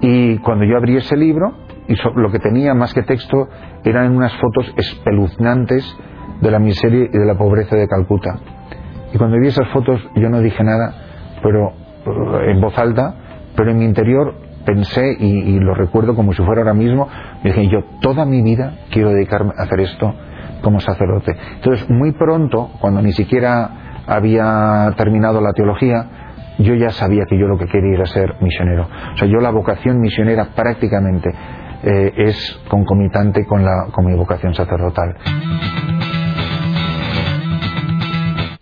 y 0.00 0.38
cuando 0.38 0.64
yo 0.64 0.76
abrí 0.76 0.96
ese 0.96 1.16
libro, 1.16 1.54
y 1.88 1.94
lo 2.16 2.30
que 2.30 2.38
tenía 2.38 2.74
más 2.74 2.92
que 2.92 3.02
texto 3.02 3.48
eran 3.84 4.14
unas 4.14 4.32
fotos 4.34 4.72
espeluznantes 4.76 5.96
de 6.40 6.50
la 6.50 6.58
miseria 6.58 7.06
y 7.12 7.18
de 7.18 7.26
la 7.26 7.36
pobreza 7.36 7.76
de 7.76 7.88
Calcuta. 7.88 8.38
Y 9.12 9.18
cuando 9.18 9.38
vi 9.38 9.48
esas 9.48 9.68
fotos 9.68 10.00
yo 10.14 10.28
no 10.28 10.40
dije 10.40 10.62
nada, 10.62 10.94
pero 11.42 11.72
eh, 12.06 12.50
en 12.50 12.60
voz 12.60 12.76
alta, 12.78 13.14
pero 13.56 13.70
en 13.70 13.78
mi 13.78 13.84
interior 13.86 14.34
pensé 14.64 15.16
y, 15.18 15.58
lo 15.60 15.74
recuerdo 15.74 16.14
como 16.14 16.34
si 16.34 16.42
fuera 16.42 16.60
ahora 16.60 16.74
mismo, 16.74 17.08
dije 17.42 17.68
yo 17.68 17.80
toda 18.02 18.26
mi 18.26 18.42
vida 18.42 18.80
quiero 18.90 19.10
dedicarme 19.10 19.52
a 19.58 19.62
hacer 19.62 19.80
esto 19.80 20.14
como 20.62 20.80
sacerdote. 20.80 21.34
Entonces 21.54 21.88
muy 21.88 22.12
pronto, 22.12 22.70
cuando 22.80 23.00
ni 23.00 23.12
siquiera 23.12 24.02
había 24.06 24.92
terminado 24.96 25.40
la 25.40 25.52
teología, 25.54 26.06
yo 26.58 26.74
ya 26.74 26.90
sabía 26.90 27.24
que 27.28 27.38
yo 27.38 27.46
lo 27.46 27.58
que 27.58 27.66
quería 27.66 27.94
era 27.94 28.06
ser 28.06 28.36
misionero. 28.40 28.88
O 29.14 29.16
sea, 29.16 29.28
yo 29.28 29.38
la 29.40 29.50
vocación 29.50 30.00
misionera 30.00 30.50
prácticamente 30.54 31.30
eh, 31.82 32.12
es 32.16 32.60
concomitante 32.68 33.46
con, 33.46 33.64
la, 33.64 33.86
con 33.92 34.06
mi 34.06 34.14
vocación 34.14 34.54
sacerdotal. 34.54 35.16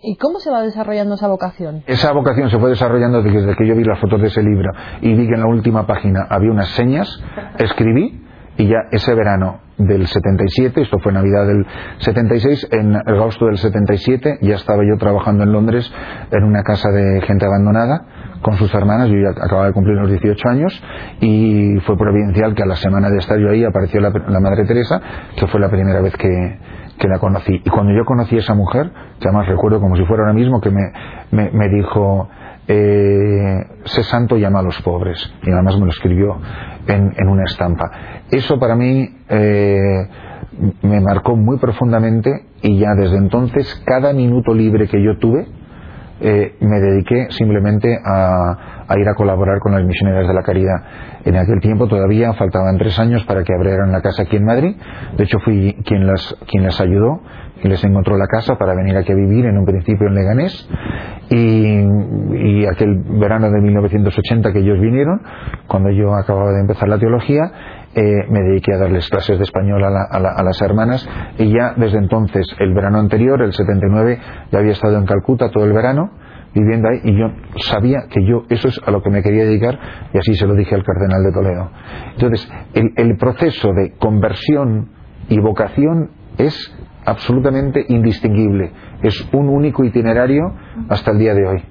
¿Y 0.08 0.16
cómo 0.18 0.38
se 0.38 0.50
va 0.50 0.62
desarrollando 0.62 1.16
esa 1.16 1.26
vocación? 1.26 1.82
Esa 1.86 2.12
vocación 2.12 2.48
se 2.48 2.58
fue 2.58 2.70
desarrollando 2.70 3.22
desde 3.22 3.56
que 3.56 3.66
yo 3.66 3.74
vi 3.74 3.82
las 3.82 3.98
fotos 3.98 4.20
de 4.20 4.28
ese 4.28 4.42
libro 4.42 4.70
y 5.00 5.14
vi 5.14 5.26
que 5.26 5.34
en 5.34 5.40
la 5.40 5.48
última 5.48 5.86
página 5.86 6.26
había 6.30 6.52
unas 6.52 6.68
señas, 6.68 7.08
escribí 7.58 8.22
y 8.56 8.68
ya 8.68 8.78
ese 8.92 9.14
verano 9.14 9.65
del 9.78 10.06
77, 10.06 10.80
esto 10.80 10.98
fue 10.98 11.12
Navidad 11.12 11.46
del 11.46 11.66
76, 11.98 12.68
en 12.72 12.96
agosto 12.96 13.46
del 13.46 13.58
77 13.58 14.38
ya 14.42 14.54
estaba 14.54 14.82
yo 14.84 14.96
trabajando 14.98 15.44
en 15.44 15.52
Londres 15.52 15.92
en 16.30 16.44
una 16.44 16.62
casa 16.62 16.90
de 16.90 17.20
gente 17.22 17.44
abandonada 17.44 18.06
con 18.42 18.56
sus 18.56 18.72
hermanas, 18.74 19.08
yo 19.08 19.16
ya 19.16 19.30
acababa 19.30 19.66
de 19.66 19.72
cumplir 19.72 19.96
los 19.96 20.08
18 20.08 20.48
años 20.48 20.82
y 21.20 21.76
fue 21.80 21.96
providencial 21.96 22.54
que 22.54 22.62
a 22.62 22.66
la 22.66 22.76
semana 22.76 23.10
de 23.10 23.18
estar 23.18 23.38
yo 23.38 23.50
ahí 23.50 23.64
apareció 23.64 24.00
la, 24.00 24.10
la 24.10 24.40
Madre 24.40 24.64
Teresa, 24.64 25.00
que 25.36 25.46
fue 25.46 25.60
la 25.60 25.68
primera 25.68 26.00
vez 26.00 26.14
que, 26.16 26.28
la 27.08 27.18
conocí. 27.20 27.62
Y 27.64 27.70
cuando 27.70 27.92
yo 27.92 28.04
conocí 28.04 28.34
a 28.36 28.40
esa 28.40 28.54
mujer, 28.54 28.90
que 29.20 29.28
además 29.28 29.46
recuerdo 29.46 29.80
como 29.80 29.96
si 29.96 30.04
fuera 30.06 30.24
ahora 30.24 30.34
mismo, 30.34 30.60
que 30.60 30.70
me, 30.70 31.50
me, 31.52 31.68
dijo, 31.68 32.28
eh, 32.68 33.64
sé 33.84 34.02
santo, 34.04 34.36
llama 34.36 34.60
a 34.60 34.62
los 34.62 34.80
pobres. 34.82 35.32
Y 35.42 35.50
además 35.50 35.78
me 35.78 35.86
lo 35.86 35.90
escribió 35.90 36.38
en, 36.86 37.12
en 37.16 37.28
una 37.28 37.44
estampa. 37.44 37.90
Eso 38.30 38.58
para 38.58 38.74
mí 38.74 39.08
eh, 39.28 40.08
me 40.82 41.00
marcó 41.00 41.36
muy 41.36 41.58
profundamente 41.58 42.30
y 42.62 42.78
ya 42.78 42.94
desde 42.96 43.16
entonces 43.16 43.82
cada 43.86 44.12
minuto 44.12 44.54
libre 44.54 44.88
que 44.88 45.02
yo 45.02 45.18
tuve, 45.18 45.46
eh, 46.18 46.56
me 46.60 46.80
dediqué 46.80 47.26
simplemente 47.30 47.98
a, 48.02 48.84
a, 48.88 48.98
ir 48.98 49.06
a 49.06 49.14
colaborar 49.14 49.58
con 49.60 49.72
las 49.72 49.84
misioneras 49.84 50.26
de 50.26 50.32
la 50.32 50.42
caridad. 50.42 50.82
En 51.24 51.36
aquel 51.36 51.60
tiempo 51.60 51.86
todavía 51.88 52.32
faltaban 52.32 52.78
tres 52.78 52.98
años 52.98 53.24
para 53.26 53.44
que 53.44 53.52
abrieran 53.52 53.92
la 53.92 54.00
casa 54.00 54.22
aquí 54.22 54.36
en 54.36 54.44
Madrid. 54.44 54.76
De 55.16 55.24
hecho, 55.24 55.38
fui 55.40 55.76
quien 55.84 56.06
las, 56.06 56.34
quien 56.50 56.64
las 56.64 56.80
ayudó, 56.80 57.20
quien 57.60 57.72
les 57.72 57.82
encontró 57.84 58.16
la 58.16 58.26
casa 58.26 58.56
para 58.56 58.74
venir 58.74 58.96
aquí 58.96 59.12
a 59.12 59.14
vivir 59.14 59.46
en 59.46 59.58
un 59.58 59.64
principio 59.64 60.08
en 60.08 60.14
Leganés. 60.14 60.68
Y, 61.28 61.80
y 62.36 62.66
aquel 62.66 63.02
verano 63.18 63.50
de 63.50 63.60
1980 63.60 64.52
que 64.52 64.60
ellos 64.60 64.80
vinieron, 64.80 65.20
cuando 65.66 65.90
yo 65.90 66.14
acababa 66.14 66.52
de 66.52 66.60
empezar 66.60 66.88
la 66.88 66.98
teología, 66.98 67.50
eh, 67.98 68.26
me 68.28 68.40
dediqué 68.40 68.74
a 68.74 68.78
darles 68.78 69.08
clases 69.08 69.38
de 69.38 69.44
español 69.44 69.82
a, 69.82 70.42
las 70.42 70.60
hermanas 70.60 71.08
y 71.38 71.50
ya 71.50 71.72
desde 71.78 71.96
entonces, 71.96 72.46
el 72.58 72.74
verano 72.74 72.98
anterior, 72.98 73.40
el 73.40 73.54
79, 73.54 74.18
ya 74.52 74.58
había 74.58 74.72
estado 74.72 74.98
en 74.98 75.06
Calcuta 75.06 75.50
todo 75.50 75.64
el 75.64 75.72
verano 75.72 76.10
viviendo 76.54 76.88
ahí 76.88 77.00
y 77.04 77.18
yo 77.18 77.28
sabía 77.56 78.00
que 78.10 78.22
yo 78.22 78.44
eso 78.50 78.68
es 78.68 78.78
a 78.84 78.90
lo 78.90 79.02
que 79.02 79.08
me 79.08 79.22
quería 79.22 79.44
dedicar 79.44 79.78
y 80.12 80.18
así 80.18 80.34
se 80.34 80.46
lo 80.46 80.54
dije 80.54 80.74
al 80.74 80.84
cardenal 80.84 81.22
de 81.22 81.32
Toledo. 81.32 81.70
Entonces, 82.12 82.52
el 82.74 83.16
proceso 83.16 83.72
de 83.72 83.92
conversión 83.98 84.90
y 85.30 85.40
vocación 85.40 86.10
es 86.36 86.76
absolutamente 87.06 87.86
indistinguible, 87.88 88.72
es 89.02 89.26
un 89.32 89.48
único 89.48 89.84
itinerario 89.84 90.52
hasta 90.88 91.12
el 91.12 91.18
día 91.18 91.34
de 91.34 91.46
hoy. 91.46 91.62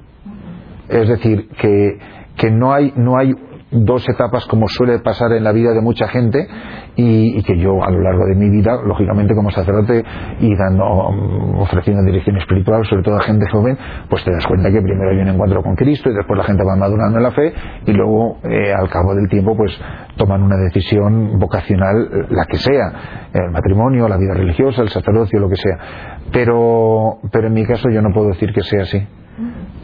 Es 0.87 1.07
decir, 1.07 1.49
que, 1.49 1.99
que 2.37 2.49
no 2.49 2.73
hay, 2.73 2.93
no 2.95 3.17
hay 3.17 3.35
dos 3.83 4.07
etapas 4.07 4.45
como 4.45 4.67
suele 4.67 4.99
pasar 4.99 5.31
en 5.33 5.43
la 5.43 5.51
vida 5.51 5.73
de 5.73 5.81
mucha 5.81 6.07
gente 6.07 6.47
y, 6.95 7.43
que 7.43 7.57
yo 7.57 7.83
a 7.83 7.91
lo 7.91 8.01
largo 8.01 8.25
de 8.25 8.35
mi 8.35 8.49
vida, 8.49 8.79
lógicamente 8.85 9.35
como 9.35 9.51
sacerdote 9.51 10.03
y 10.39 10.55
dando, 10.55 11.11
mm, 11.11 11.59
ofreciendo 11.59 12.03
dirección 12.03 12.37
espiritual, 12.37 12.85
sobre 12.85 13.03
todo 13.03 13.17
a 13.17 13.21
gente 13.21 13.45
joven, 13.51 13.77
pues 14.09 14.23
te 14.23 14.31
das 14.31 14.45
cuenta 14.47 14.71
que 14.71 14.81
primero 14.81 15.11
hay 15.11 15.17
un 15.17 15.27
encuentro 15.27 15.61
con 15.61 15.75
Cristo 15.75 16.09
y 16.09 16.13
después 16.13 16.37
la 16.37 16.45
gente 16.45 16.63
va 16.63 16.75
madurando 16.75 17.17
en 17.17 17.23
la 17.23 17.31
fe 17.31 17.53
y 17.85 17.91
luego 17.91 18.37
eh, 18.43 18.73
al 18.73 18.89
cabo 18.89 19.13
del 19.13 19.27
tiempo 19.27 19.55
pues 19.55 19.77
toman 20.15 20.41
una 20.41 20.57
decisión 20.57 21.37
vocacional, 21.39 22.27
la 22.29 22.45
que 22.45 22.57
sea, 22.57 23.29
el 23.33 23.51
matrimonio, 23.51 24.07
la 24.07 24.17
vida 24.17 24.33
religiosa, 24.33 24.81
el 24.81 24.89
sacerdocio, 24.89 25.39
lo 25.39 25.49
que 25.49 25.57
sea. 25.57 25.77
Pero, 26.31 27.19
pero 27.31 27.47
en 27.47 27.53
mi 27.53 27.65
caso 27.65 27.89
yo 27.89 28.01
no 28.01 28.13
puedo 28.13 28.29
decir 28.29 28.53
que 28.53 28.61
sea 28.61 28.83
así. 28.83 29.05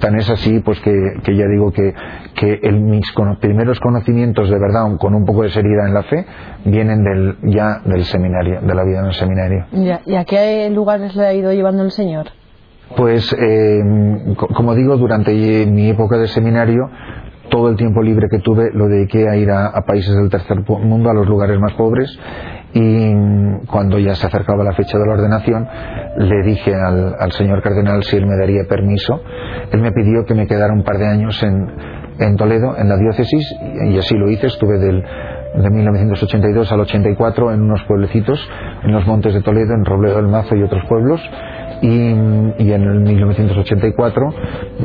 Tan 0.01 0.15
es 0.15 0.29
así, 0.29 0.60
pues 0.60 0.79
que, 0.81 0.91
ya 0.91 1.46
digo 1.48 1.72
que, 1.72 1.93
que 2.36 2.60
el, 2.63 2.81
mis 2.81 3.05
primeros 3.39 3.79
conocimientos 3.79 4.50
de 4.50 4.60
verdad, 4.60 4.98
con 4.98 5.13
un 5.13 5.25
poco 5.25 5.43
de 5.43 5.50
seriedad 5.50 5.88
en 5.88 5.93
la 5.93 6.03
fe, 6.03 6.25
vienen 6.65 7.03
del, 7.03 7.38
ya 7.43 7.81
del 7.86 8.03
seminario, 8.03 8.62
de 8.62 8.75
la 8.75 8.84
vida 8.84 9.00
en 9.00 9.05
el 9.05 9.13
seminario. 9.13 9.65
¿Y 10.05 10.15
a 10.15 10.25
qué 10.25 10.70
lugares 10.72 11.15
le 11.15 11.27
ha 11.27 11.34
ido 11.34 11.53
llevando 11.53 11.84
el 11.84 11.91
Señor? 11.91 12.27
Pues, 12.98 13.31
eh, 13.31 13.79
como 14.53 14.75
digo, 14.75 14.98
durante 14.98 15.31
mi 15.67 15.89
época 15.89 16.17
de 16.17 16.27
seminario, 16.27 16.89
todo 17.50 17.70
el 17.70 17.75
tiempo 17.75 18.01
libre 18.01 18.27
que 18.29 18.39
tuve 18.39 18.72
lo 18.74 18.88
dediqué 18.88 19.29
a 19.29 19.36
ir 19.36 19.51
a, 19.51 19.67
a, 19.67 19.81
países 19.84 20.15
del 20.15 20.29
tercer 20.29 20.58
mundo, 20.67 21.10
a 21.10 21.13
los 21.13 21.27
lugares 21.27 21.60
más 21.60 21.74
pobres, 21.74 22.17
y 22.73 23.65
cuando 23.67 23.99
ya 23.99 24.15
se 24.15 24.27
acercaba 24.27 24.63
la 24.63 24.73
fecha 24.73 24.97
de 24.97 25.05
la 25.05 25.13
ordenación 25.13 25.67
le 26.17 26.43
dije 26.43 26.73
al, 26.73 27.31
señor 27.31 27.61
cardenal 27.61 28.03
si 28.03 28.17
él 28.17 28.25
me 28.25 28.37
daría 28.37 28.63
permiso. 28.67 29.21
Él 29.71 29.81
me 29.81 29.91
pidió 29.91 30.25
que 30.25 30.35
me 30.35 30.47
quedara 30.47 30.73
un 30.73 30.83
par 30.83 30.97
de 30.97 31.07
años 31.07 31.41
en, 31.43 31.67
en 32.19 32.35
Toledo, 32.35 32.77
en 32.77 32.89
la 32.89 32.97
diócesis, 32.97 33.55
y 33.87 33.97
así 33.97 34.15
lo 34.15 34.29
hice. 34.29 34.47
Estuve 34.47 34.77
del, 34.77 35.03
de 35.55 35.69
1982 35.69 36.71
al 36.71 36.81
84 36.81 37.51
en 37.51 37.61
unos 37.61 37.83
pueblecitos, 37.83 38.39
en 38.83 38.91
los 38.91 39.05
montes 39.05 39.33
de 39.33 39.41
Toledo, 39.41 39.73
en 39.73 39.85
Robledo 39.85 40.17
del 40.17 40.27
Mazo 40.27 40.55
y 40.55 40.63
otros 40.63 40.83
pueblos. 40.87 41.21
Y, 41.81 41.87
y 41.89 42.73
en 42.73 42.83
el 42.83 42.99
1984, 43.01 44.33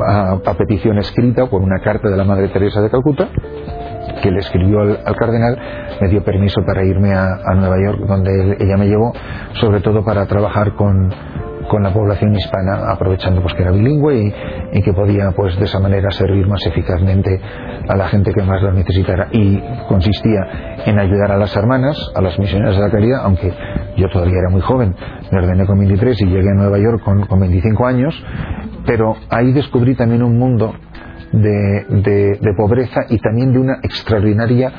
a, 0.03 0.31
a 0.43 0.53
petición 0.55 0.97
escrita 0.97 1.45
por 1.45 1.61
una 1.61 1.79
carta 1.79 2.09
de 2.09 2.17
la 2.17 2.23
Madre 2.23 2.47
Teresa 2.47 2.81
de 2.81 2.89
Calcuta, 2.89 3.29
que 4.21 4.31
le 4.31 4.39
escribió 4.39 4.81
al, 4.81 5.15
cardenal, 5.15 5.57
me 6.01 6.07
dio 6.09 6.23
permiso 6.23 6.61
para 6.65 6.83
irme 6.83 7.13
a, 7.13 7.37
Nueva 7.55 7.75
York, 7.83 7.99
donde 8.07 8.57
ella 8.59 8.77
me 8.77 8.87
llevó, 8.87 9.13
sobre 9.53 9.81
todo 9.81 10.03
para 10.03 10.25
trabajar 10.25 10.73
con, 10.73 11.11
con 11.69 11.83
la 11.83 11.91
población 11.91 12.35
hispana, 12.35 12.91
aprovechando 12.91 13.41
pues 13.41 13.53
que 13.53 13.63
era 13.63 13.71
bilingüe 13.71 14.33
y, 14.73 14.81
que 14.81 14.93
podía 14.93 15.31
pues 15.35 15.57
de 15.57 15.65
esa 15.65 15.79
manera 15.79 16.09
servir 16.11 16.47
más 16.47 16.65
eficazmente 16.65 17.39
a 17.87 17.95
la 17.95 18.07
gente 18.07 18.31
que 18.33 18.43
más 18.43 18.61
lo 18.61 18.71
necesitara. 18.71 19.27
Y 19.31 19.59
consistía 19.87 20.81
en 20.85 20.99
ayudar 20.99 21.31
a 21.31 21.37
las 21.37 21.55
hermanas, 21.55 21.97
a 22.15 22.21
las 22.21 22.37
misioneras 22.39 22.75
de 22.75 22.81
la 22.81 22.91
caridad, 22.91 23.21
aunque 23.23 23.51
yo 23.97 24.07
todavía 24.09 24.39
era 24.39 24.49
muy 24.49 24.61
joven, 24.61 24.95
me 25.31 25.39
ordené 25.39 25.65
con 25.65 25.77
23 25.79 26.21
y 26.21 26.25
llegué 26.25 26.49
a 26.49 26.55
Nueva 26.55 26.77
York 26.77 27.01
con, 27.03 27.25
con 27.25 27.39
25 27.39 27.85
años, 27.85 28.23
pero 28.85 29.15
ahí 29.29 29.51
descubrí 29.51 29.95
también 29.95 30.23
un 30.23 30.37
mundo 30.37 30.73
de, 31.31 32.37
de, 32.41 32.53
pobreza 32.55 33.01
y 33.09 33.17
también 33.19 33.51
de 33.51 33.59
una 33.59 33.79
extraordinaria 33.83 34.71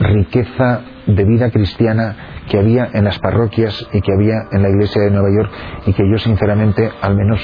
riqueza 0.00 0.80
de 1.06 1.24
vida 1.24 1.50
cristiana 1.50 2.16
que 2.48 2.58
había 2.58 2.88
en 2.92 3.04
las 3.04 3.18
parroquias 3.18 3.86
y 3.92 4.00
que 4.00 4.12
había 4.12 4.34
en 4.52 4.62
la 4.62 4.68
iglesia 4.68 5.02
de 5.02 5.10
Nueva 5.10 5.28
York 5.30 5.50
y 5.86 5.92
que 5.92 6.08
yo 6.08 6.18
sinceramente, 6.18 6.90
al 7.02 7.16
menos 7.16 7.40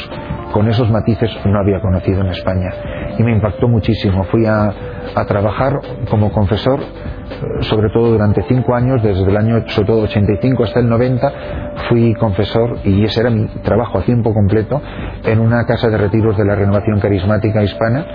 con 0.53 0.69
esos 0.69 0.91
matices, 0.91 1.31
no 1.45 1.59
había 1.59 1.81
conocido 1.81 2.21
en 2.21 2.29
España. 2.29 2.71
Y 3.19 3.23
me 3.23 3.33
impactó 3.33 3.69
muchísimo. 3.69 4.25
Fui 4.25 4.47
a, 4.47 4.73
a 5.15 5.25
trabajar 5.27 5.81
como 6.09 6.33
confesor, 6.33 6.81
sobre 7.61 7.90
todo 7.90 8.12
durante 8.12 8.43
cinco 8.49 8.75
años, 8.75 9.02
desde 9.02 9.23
el 9.23 9.37
año 9.37 9.62
sobre 9.69 9.87
todo 9.87 10.02
85 10.02 10.64
hasta 10.64 10.81
el 10.81 10.88
90, 10.88 11.33
fui 11.88 12.14
confesor 12.14 12.78
y 12.85 13.04
ese 13.04 13.21
era 13.21 13.31
mi 13.31 13.47
trabajo 13.62 13.99
a 13.99 14.02
tiempo 14.02 14.33
completo 14.33 14.81
en 15.25 15.40
una 15.40 15.64
casa 15.66 15.88
de 15.88 15.99
retiros 15.99 16.37
de 16.37 16.45
la 16.45 16.54
renovación 16.54 17.00
carismática 17.00 17.62
hispana. 17.62 18.07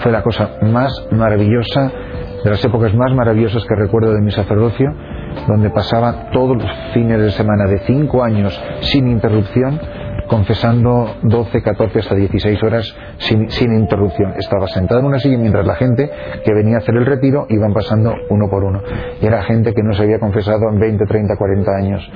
Fue 0.00 0.12
la 0.12 0.22
cosa 0.22 0.50
más 0.62 0.92
maravillosa 1.10 1.90
de 2.44 2.50
las 2.50 2.64
épocas 2.64 2.94
más 2.94 3.12
maravillosas 3.14 3.64
que 3.64 3.74
recuerdo 3.74 4.12
de 4.12 4.20
mi 4.20 4.30
sacerdocio, 4.30 4.88
donde 5.46 5.70
pasaba 5.70 6.30
todos 6.30 6.56
los 6.56 6.70
fines 6.94 7.20
de 7.20 7.30
semana 7.32 7.66
de 7.66 7.80
cinco 7.80 8.22
años 8.22 8.58
sin 8.80 9.08
interrupción, 9.08 9.80
confesando 10.28 11.16
12, 11.22 11.62
14 11.62 11.98
hasta 11.98 12.14
16 12.14 12.62
horas 12.62 12.96
sin, 13.18 13.50
sin, 13.50 13.72
interrupción. 13.72 14.34
Estaba 14.38 14.68
sentado 14.68 15.00
en 15.00 15.06
una 15.06 15.18
silla 15.18 15.38
mientras 15.38 15.66
la 15.66 15.74
gente 15.74 16.10
que 16.44 16.54
venía 16.54 16.76
a 16.76 16.78
hacer 16.78 16.94
el 16.96 17.06
retiro 17.06 17.46
iban 17.48 17.72
pasando 17.72 18.14
uno 18.30 18.48
por 18.48 18.64
uno. 18.64 18.80
Y 19.20 19.26
era 19.26 19.42
gente 19.42 19.74
que 19.74 19.82
no 19.82 19.92
se 19.94 20.02
había 20.02 20.18
confesado 20.18 20.68
en 20.70 20.78
20, 20.78 21.04
30, 21.06 21.36
40 21.36 21.70
años. 21.72 22.10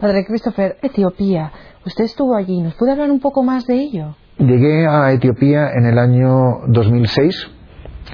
Padre 0.00 0.26
Christopher, 0.26 0.76
Etiopía, 0.82 1.50
usted 1.86 2.04
estuvo 2.04 2.36
allí, 2.36 2.60
¿nos 2.60 2.74
puede 2.74 2.92
hablar 2.92 3.10
un 3.10 3.20
poco 3.20 3.42
más 3.42 3.66
de 3.66 3.76
ello? 3.76 4.16
Llegué 4.38 4.86
a 4.86 5.12
Etiopía 5.12 5.70
en 5.74 5.86
el 5.86 5.98
año 5.98 6.60
2006 6.66 7.50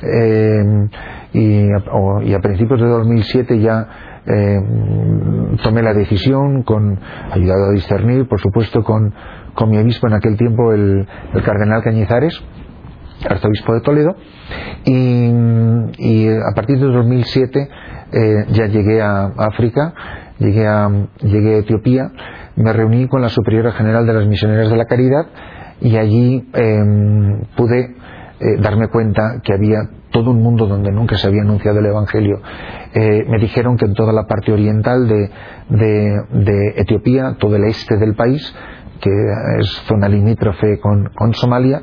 eh, 0.03 0.89
y, 1.33 1.73
a, 1.73 1.83
y, 2.23 2.35
a, 2.35 2.39
principios 2.39 2.81
de 2.81 2.87
2007 2.87 3.59
ya 3.59 4.10
eh, 4.27 4.59
tomé 5.63 5.83
la 5.83 5.95
decisión, 5.95 6.63
con, 6.63 6.99
ayudado 7.31 7.71
a 7.71 7.73
discernir, 7.73 8.29
por 8.29 8.41
supuesto, 8.41 8.83
con, 8.83 9.15
con 9.55 9.71
mi 9.71 9.79
obispo 9.79 10.07
en 10.09 10.15
aquel 10.15 10.37
tiempo, 10.37 10.73
el, 10.73 11.07
el 11.35 11.43
cardenal 11.43 11.83
Cañizares, 11.83 12.43
arzobispo 13.29 13.75
de 13.75 13.81
Toledo, 13.81 14.17
y, 14.85 16.29
a 16.29 16.55
partir 16.55 16.79
de 16.79 16.87
2007 16.87 17.69
eh, 18.13 18.45
ya 18.51 18.67
llegué 18.67 19.01
a 19.03 19.27
África, 19.37 19.95
llegué 20.39 20.67
a, 20.67 20.91
llegué 21.23 21.55
a 21.55 21.59
Etiopía, 21.59 22.11
me 22.57 22.73
reuní 22.73 23.09
con 23.09 23.23
la 23.23 23.29
superiora 23.29 23.73
general 23.73 24.07
de 24.07 24.15
las 24.15 24.27
misioneras 24.27 24.71
de 24.71 24.77
la 24.77 24.87
caridad 24.87 25.27
y 25.81 25.97
allí 25.97 26.49
eh, 26.53 26.85
pude 27.57 27.97
eh, 28.41 28.57
darme 28.61 28.89
cuenta 28.89 29.41
que 29.45 29.53
había 29.53 29.81
todo 30.11 30.31
un 30.31 30.43
mundo 30.43 30.67
donde 30.67 30.91
nunca 30.91 31.17
se 31.17 31.29
había 31.29 31.43
anunciado 31.43 31.79
el 31.79 31.87
Evangelio. 31.87 32.41
Eh, 32.95 33.25
me 33.29 33.39
dijeron 33.39 33.77
que 33.77 33.85
en 33.85 33.95
toda 33.95 34.13
la 34.13 34.27
parte 34.27 34.51
oriental 34.51 35.07
de, 35.07 35.31
de, 35.69 36.23
de, 36.31 36.69
Etiopía, 36.77 37.37
todo 37.39 37.57
el 37.57 37.65
este 37.65 37.97
del 37.99 38.15
país, 38.15 38.55
que 39.01 39.11
es 39.59 39.69
zona 39.87 40.09
limítrofe 40.09 40.79
con, 40.81 41.11
con 41.15 41.35
Somalia, 41.35 41.83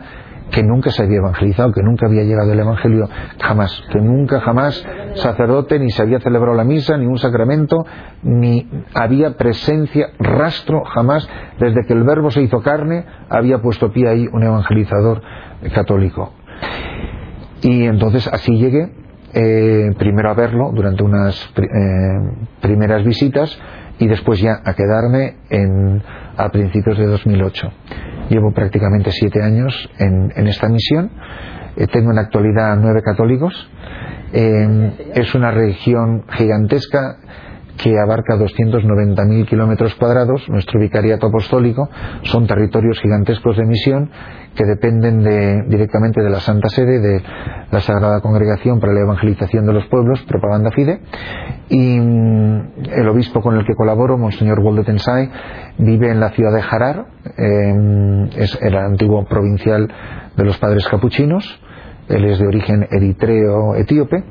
que 0.51 0.63
nunca 0.63 0.89
se 0.91 1.03
había 1.03 1.17
evangelizado, 1.17 1.71
que 1.73 1.83
nunca 1.83 2.07
había 2.07 2.23
llegado 2.23 2.51
el 2.53 2.59
Evangelio 2.59 3.07
jamás, 3.39 3.83
que 3.91 3.99
nunca 3.99 4.39
jamás 4.39 4.83
sacerdote 5.15 5.77
ni 5.77 5.91
se 5.91 6.01
había 6.01 6.19
celebrado 6.19 6.55
la 6.55 6.63
misa, 6.63 6.97
ni 6.97 7.05
un 7.05 7.17
sacramento, 7.17 7.85
ni 8.23 8.67
había 8.93 9.35
presencia, 9.37 10.07
rastro 10.19 10.83
jamás, 10.85 11.29
desde 11.59 11.85
que 11.85 11.93
el 11.93 12.03
verbo 12.03 12.31
se 12.31 12.41
hizo 12.41 12.61
carne, 12.61 13.05
había 13.29 13.61
puesto 13.61 13.91
pie 13.91 14.09
ahí 14.09 14.27
un 14.31 14.43
evangelizador 14.43 15.21
católico. 15.73 16.33
Y 17.61 17.85
entonces 17.85 18.27
así 18.27 18.55
llegué, 18.57 18.91
eh, 19.33 19.93
primero 19.97 20.29
a 20.29 20.33
verlo 20.33 20.71
durante 20.73 21.03
unas 21.03 21.35
eh, 21.57 21.63
primeras 22.61 23.03
visitas 23.03 23.57
y 23.99 24.07
después 24.07 24.39
ya 24.39 24.61
a 24.63 24.73
quedarme 24.73 25.37
en, 25.49 26.01
a 26.37 26.49
principios 26.49 26.97
de 26.97 27.07
2008. 27.07 27.67
Llevo 28.29 28.51
prácticamente 28.51 29.11
siete 29.11 29.41
años 29.41 29.89
en, 29.97 30.31
en 30.35 30.47
esta 30.47 30.69
misión. 30.69 31.11
Eh, 31.75 31.87
tengo 31.87 32.11
en 32.11 32.15
la 32.15 32.21
actualidad 32.23 32.77
nueve 32.77 33.01
católicos. 33.03 33.53
Es 34.33 35.33
una 35.35 35.51
región 35.51 36.25
gigantesca 36.29 37.17
que 37.77 37.97
abarca 37.99 38.35
290.000 38.35 39.47
kilómetros 39.47 39.95
cuadrados, 39.95 40.49
nuestro 40.49 40.79
vicariato 40.79 41.27
apostólico, 41.27 41.89
son 42.23 42.47
territorios 42.47 42.99
gigantescos 42.99 43.55
de 43.55 43.65
misión 43.65 44.09
que 44.55 44.65
dependen 44.65 45.23
de, 45.23 45.63
directamente 45.67 46.21
de 46.21 46.29
la 46.29 46.39
Santa 46.39 46.69
Sede, 46.69 46.99
de 46.99 47.21
la 47.71 47.79
Sagrada 47.79 48.21
Congregación 48.21 48.79
para 48.79 48.93
la 48.93 49.01
Evangelización 49.01 49.67
de 49.67 49.73
los 49.73 49.85
Pueblos, 49.85 50.21
Propaganda 50.23 50.71
Fide, 50.71 50.99
y 51.69 51.99
mm, 51.99 52.61
el 52.91 53.07
obispo 53.07 53.41
con 53.41 53.55
el 53.55 53.65
que 53.65 53.75
colaboro, 53.75 54.17
Monseñor 54.17 54.57
Tensai, 54.83 55.29
vive 55.77 56.09
en 56.09 56.19
la 56.19 56.31
ciudad 56.31 56.53
de 56.53 56.61
Harar, 56.61 57.05
eh, 57.37 58.29
es 58.37 58.57
el 58.61 58.75
antiguo 58.75 59.25
provincial 59.25 59.87
de 60.35 60.43
los 60.43 60.57
padres 60.57 60.87
capuchinos, 60.87 61.61
él 62.09 62.25
es 62.25 62.39
de 62.39 62.47
origen 62.47 62.87
eritreo-etíope, 62.89 64.23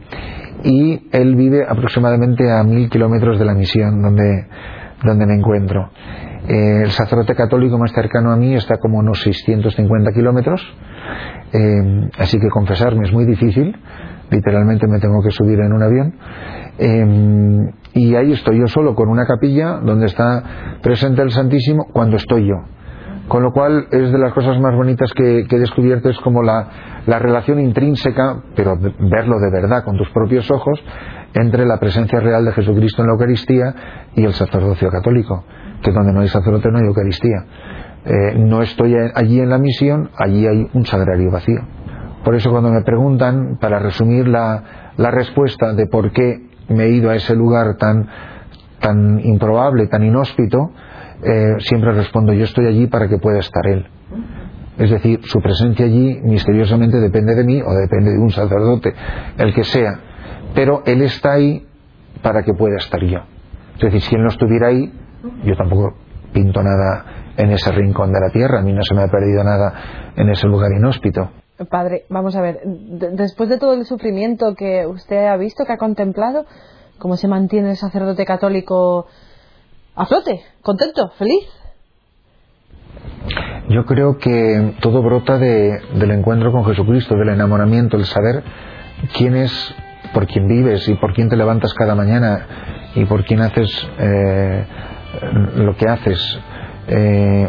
y 0.64 1.08
él 1.12 1.36
vive 1.36 1.64
aproximadamente 1.68 2.50
a 2.50 2.62
mil 2.62 2.88
kilómetros 2.88 3.38
de 3.38 3.44
la 3.44 3.54
misión 3.54 4.02
donde, 4.02 4.46
donde 5.04 5.26
me 5.26 5.34
encuentro. 5.34 5.90
Eh, 6.48 6.82
el 6.84 6.90
sacerdote 6.90 7.34
católico 7.34 7.78
más 7.78 7.92
cercano 7.92 8.30
a 8.30 8.36
mí 8.36 8.54
está 8.54 8.78
como 8.78 8.98
unos 8.98 9.20
650 9.22 10.12
kilómetros, 10.12 10.62
eh, 11.52 12.10
así 12.18 12.38
que 12.38 12.48
confesarme 12.48 13.06
es 13.06 13.12
muy 13.12 13.24
difícil, 13.24 13.76
literalmente 14.30 14.86
me 14.86 15.00
tengo 15.00 15.22
que 15.22 15.30
subir 15.30 15.60
en 15.60 15.72
un 15.72 15.82
avión. 15.82 16.14
Eh, 16.78 17.72
y 17.94 18.14
ahí 18.14 18.32
estoy 18.32 18.58
yo 18.58 18.68
solo 18.68 18.94
con 18.94 19.08
una 19.08 19.26
capilla 19.26 19.80
donde 19.82 20.06
está 20.06 20.78
presente 20.82 21.22
el 21.22 21.30
Santísimo 21.30 21.86
cuando 21.92 22.16
estoy 22.16 22.46
yo. 22.46 22.75
Con 23.28 23.42
lo 23.42 23.52
cual 23.52 23.88
es 23.90 24.12
de 24.12 24.18
las 24.18 24.32
cosas 24.32 24.60
más 24.60 24.74
bonitas 24.76 25.10
que, 25.12 25.46
que 25.48 25.56
he 25.56 25.58
descubierto 25.58 26.08
es 26.08 26.18
como 26.20 26.42
la, 26.42 27.02
la, 27.06 27.18
relación 27.18 27.58
intrínseca, 27.58 28.42
pero 28.54 28.76
verlo 28.76 29.40
de 29.40 29.50
verdad 29.50 29.82
con 29.84 29.96
tus 29.96 30.08
propios 30.10 30.48
ojos, 30.50 30.80
entre 31.34 31.66
la 31.66 31.78
presencia 31.78 32.20
real 32.20 32.44
de 32.44 32.52
Jesucristo 32.52 33.02
en 33.02 33.08
la 33.08 33.14
Eucaristía 33.14 33.74
y 34.14 34.24
el 34.24 34.32
sacerdocio 34.32 34.90
católico, 34.90 35.44
que 35.82 35.90
donde 35.90 36.12
no 36.12 36.20
hay 36.20 36.28
sacerdote 36.28 36.70
no 36.70 36.78
hay 36.78 36.86
Eucaristía. 36.86 37.44
Eh, 38.04 38.38
no 38.38 38.62
estoy 38.62 38.94
allí 39.14 39.40
en 39.40 39.50
la 39.50 39.58
misión, 39.58 40.10
allí 40.16 40.46
hay 40.46 40.70
un 40.72 40.86
sagrario 40.86 41.30
vacío. 41.30 41.60
Por 42.24 42.36
eso 42.36 42.50
cuando 42.50 42.70
me 42.70 42.82
preguntan, 42.82 43.58
para 43.60 43.80
resumir 43.80 44.28
la, 44.28 44.92
la 44.96 45.10
respuesta 45.10 45.72
de 45.74 45.86
por 45.88 46.12
qué 46.12 46.46
me 46.68 46.84
he 46.84 46.90
ido 46.90 47.10
a 47.10 47.16
ese 47.16 47.34
lugar 47.34 47.76
tan, 47.76 48.08
tan 48.80 49.20
improbable, 49.24 49.88
tan 49.88 50.04
inhóspito, 50.04 50.70
eh, 51.22 51.56
siempre 51.58 51.92
respondo, 51.92 52.32
yo 52.32 52.44
estoy 52.44 52.66
allí 52.66 52.86
para 52.86 53.08
que 53.08 53.18
pueda 53.18 53.38
estar 53.38 53.66
Él. 53.66 53.86
Es 54.78 54.90
decir, 54.90 55.20
su 55.24 55.40
presencia 55.40 55.86
allí 55.86 56.20
misteriosamente 56.22 56.98
depende 56.98 57.34
de 57.34 57.44
mí 57.44 57.62
o 57.62 57.72
depende 57.72 58.12
de 58.12 58.18
un 58.18 58.30
sacerdote, 58.30 58.94
el 59.38 59.54
que 59.54 59.64
sea. 59.64 60.00
Pero 60.54 60.82
Él 60.84 61.02
está 61.02 61.32
ahí 61.32 61.66
para 62.22 62.42
que 62.42 62.52
pueda 62.52 62.76
estar 62.76 63.02
yo. 63.02 63.20
Es 63.76 63.80
decir, 63.80 64.00
si 64.02 64.14
Él 64.14 64.22
no 64.22 64.28
estuviera 64.28 64.68
ahí, 64.68 64.92
yo 65.44 65.56
tampoco 65.56 65.94
pinto 66.32 66.62
nada 66.62 67.32
en 67.36 67.50
ese 67.50 67.72
rincón 67.72 68.12
de 68.12 68.20
la 68.20 68.30
tierra, 68.30 68.60
a 68.60 68.62
mí 68.62 68.72
no 68.72 68.82
se 68.82 68.94
me 68.94 69.02
ha 69.02 69.08
perdido 69.08 69.42
nada 69.44 70.12
en 70.16 70.28
ese 70.28 70.46
lugar 70.46 70.70
inhóspito. 70.72 71.30
Padre, 71.70 72.04
vamos 72.10 72.36
a 72.36 72.42
ver, 72.42 72.60
después 72.64 73.48
de 73.48 73.58
todo 73.58 73.74
el 73.74 73.86
sufrimiento 73.86 74.54
que 74.54 74.86
usted 74.86 75.26
ha 75.26 75.36
visto, 75.38 75.64
que 75.64 75.72
ha 75.72 75.78
contemplado, 75.78 76.44
¿cómo 76.98 77.16
se 77.16 77.28
mantiene 77.28 77.70
el 77.70 77.76
sacerdote 77.76 78.26
católico 78.26 79.06
a 79.96 80.04
flote, 80.04 80.42
contento, 80.62 81.10
feliz. 81.18 81.48
Yo 83.68 83.84
creo 83.84 84.18
que 84.18 84.74
todo 84.80 85.02
brota 85.02 85.38
de, 85.38 85.80
del 85.94 86.10
encuentro 86.10 86.52
con 86.52 86.64
Jesucristo, 86.64 87.16
del 87.16 87.30
enamoramiento, 87.30 87.96
el 87.96 88.04
saber 88.04 88.44
quién 89.16 89.34
es, 89.34 89.74
por 90.12 90.26
quién 90.26 90.46
vives 90.46 90.86
y 90.88 90.94
por 90.94 91.14
quién 91.14 91.28
te 91.28 91.36
levantas 91.36 91.74
cada 91.74 91.94
mañana 91.94 92.46
y 92.94 93.04
por 93.06 93.24
quién 93.24 93.40
haces 93.40 93.88
eh, 93.98 94.66
lo 95.56 95.74
que 95.76 95.88
haces. 95.88 96.38
Eh, 96.88 97.48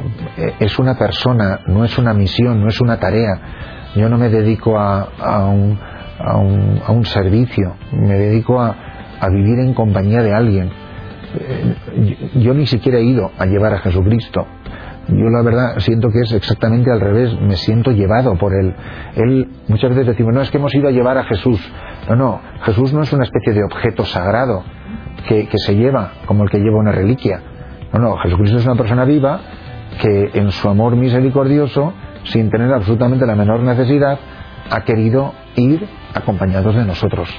es 0.59 0.79
una 0.79 0.97
persona, 0.97 1.59
no 1.67 1.83
es 1.83 1.97
una 1.99 2.13
misión, 2.13 2.61
no 2.61 2.69
es 2.69 2.81
una 2.81 2.97
tarea. 2.97 3.91
Yo 3.95 4.09
no 4.09 4.17
me 4.17 4.29
dedico 4.29 4.79
a, 4.79 5.49
un, 5.49 5.77
a, 6.19 6.37
un, 6.37 6.81
a 6.83 6.91
un, 6.91 7.05
servicio, 7.05 7.75
me 7.91 8.15
dedico 8.15 8.59
a 8.59 9.29
vivir 9.29 9.59
en 9.59 9.73
compañía 9.73 10.23
de 10.23 10.33
alguien 10.33 10.86
yo 12.35 12.53
ni 12.53 12.65
siquiera 12.65 12.99
he 12.99 13.03
ido 13.03 13.31
a 13.37 13.45
llevar 13.45 13.73
a 13.73 13.79
Jesucristo. 13.79 14.45
Yo 15.09 15.29
la 15.29 15.41
verdad 15.41 15.79
siento 15.79 16.09
que 16.09 16.19
es 16.19 16.33
exactamente 16.33 16.91
al 16.91 16.99
revés, 16.99 17.39
me 17.39 17.55
siento 17.55 17.91
llevado 17.91 18.35
por 18.35 18.53
él. 18.53 18.73
Él 19.15 19.47
muchas 19.67 19.91
veces 19.91 20.07
decimos, 20.07 20.33
no 20.33 20.41
es 20.41 20.51
que 20.51 20.57
hemos 20.57 20.73
ido 20.75 20.89
a 20.89 20.91
llevar 20.91 21.17
a 21.17 21.23
Jesús. 21.23 21.59
No, 22.09 22.15
no, 22.15 22.41
Jesús 22.63 22.93
no 22.93 23.01
es 23.01 23.13
una 23.13 23.23
especie 23.23 23.53
de 23.53 23.63
objeto 23.63 24.03
sagrado 24.03 24.63
que, 25.27 25.47
que 25.47 25.57
se 25.59 25.75
lleva 25.75 26.11
como 26.25 26.43
el 26.43 26.49
que 26.49 26.59
lleva 26.59 26.77
una 26.77 26.91
reliquia. 26.91 27.41
No, 27.93 27.99
no, 27.99 28.17
Jesucristo 28.17 28.57
es 28.57 28.65
una 28.65 28.75
persona 28.75 29.05
viva 29.05 29.39
que 30.01 30.31
en 30.33 30.51
su 30.51 30.67
amor 30.67 30.95
misericordioso, 30.97 31.93
sin 32.25 32.49
tener 32.49 32.73
absolutamente 32.73 33.25
la 33.25 33.35
menor 33.35 33.61
necesidad, 33.61 34.19
ha 34.69 34.81
querido 34.81 35.33
ir 35.55 35.87
acompañados 36.13 36.75
de 36.75 36.83
nosotros 36.83 37.33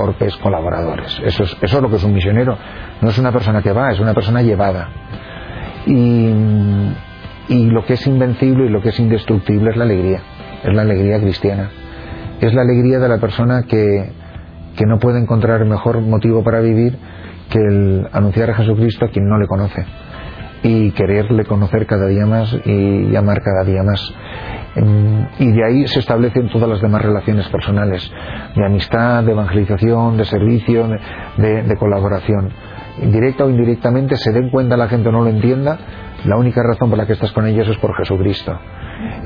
torpes 0.00 0.34
colaboradores. 0.38 1.20
Eso 1.24 1.42
es, 1.42 1.56
eso 1.60 1.76
es 1.76 1.82
lo 1.82 1.90
que 1.90 1.96
es 1.96 2.04
un 2.04 2.14
misionero. 2.14 2.56
No 3.02 3.10
es 3.10 3.18
una 3.18 3.32
persona 3.32 3.60
que 3.60 3.72
va, 3.72 3.92
es 3.92 4.00
una 4.00 4.14
persona 4.14 4.40
llevada. 4.40 4.88
Y, 5.86 6.32
y 7.48 7.66
lo 7.66 7.84
que 7.84 7.94
es 7.94 8.06
invencible 8.06 8.66
y 8.66 8.68
lo 8.70 8.80
que 8.80 8.88
es 8.88 8.98
indestructible 8.98 9.70
es 9.70 9.76
la 9.76 9.84
alegría. 9.84 10.22
Es 10.64 10.74
la 10.74 10.82
alegría 10.82 11.20
cristiana. 11.20 11.70
Es 12.40 12.54
la 12.54 12.62
alegría 12.62 12.98
de 12.98 13.08
la 13.08 13.18
persona 13.18 13.64
que, 13.64 14.10
que 14.76 14.86
no 14.86 14.98
puede 14.98 15.20
encontrar 15.20 15.66
mejor 15.66 16.00
motivo 16.00 16.42
para 16.42 16.60
vivir 16.60 16.96
que 17.50 17.58
el 17.58 18.08
anunciar 18.12 18.50
a 18.50 18.54
Jesucristo 18.54 19.04
a 19.04 19.08
quien 19.08 19.28
no 19.28 19.38
le 19.38 19.46
conoce 19.46 19.84
y 20.62 20.92
quererle 20.92 21.44
conocer 21.44 21.86
cada 21.86 22.06
día 22.06 22.24
más 22.24 22.54
y 22.64 23.14
amar 23.16 23.42
cada 23.42 23.64
día 23.64 23.82
más. 23.82 24.14
Y 25.38 25.50
de 25.52 25.64
ahí 25.64 25.86
se 25.88 25.98
establecen 25.98 26.48
todas 26.48 26.68
las 26.68 26.80
demás 26.80 27.02
relaciones 27.02 27.48
personales, 27.48 28.10
de 28.54 28.64
amistad, 28.64 29.24
de 29.24 29.32
evangelización, 29.32 30.16
de 30.16 30.24
servicio, 30.24 30.88
de, 31.36 31.76
colaboración. 31.76 32.50
Directa 33.02 33.44
o 33.44 33.50
indirectamente, 33.50 34.16
se 34.16 34.32
den 34.32 34.50
cuenta 34.50 34.76
la 34.76 34.88
gente 34.88 35.08
o 35.08 35.12
no 35.12 35.22
lo 35.22 35.30
entienda, 35.30 35.78
la 36.24 36.36
única 36.36 36.62
razón 36.62 36.90
por 36.90 36.98
la 36.98 37.06
que 37.06 37.14
estás 37.14 37.32
con 37.32 37.46
ellos 37.46 37.66
es 37.68 37.78
por 37.78 37.96
Jesucristo. 37.96 38.52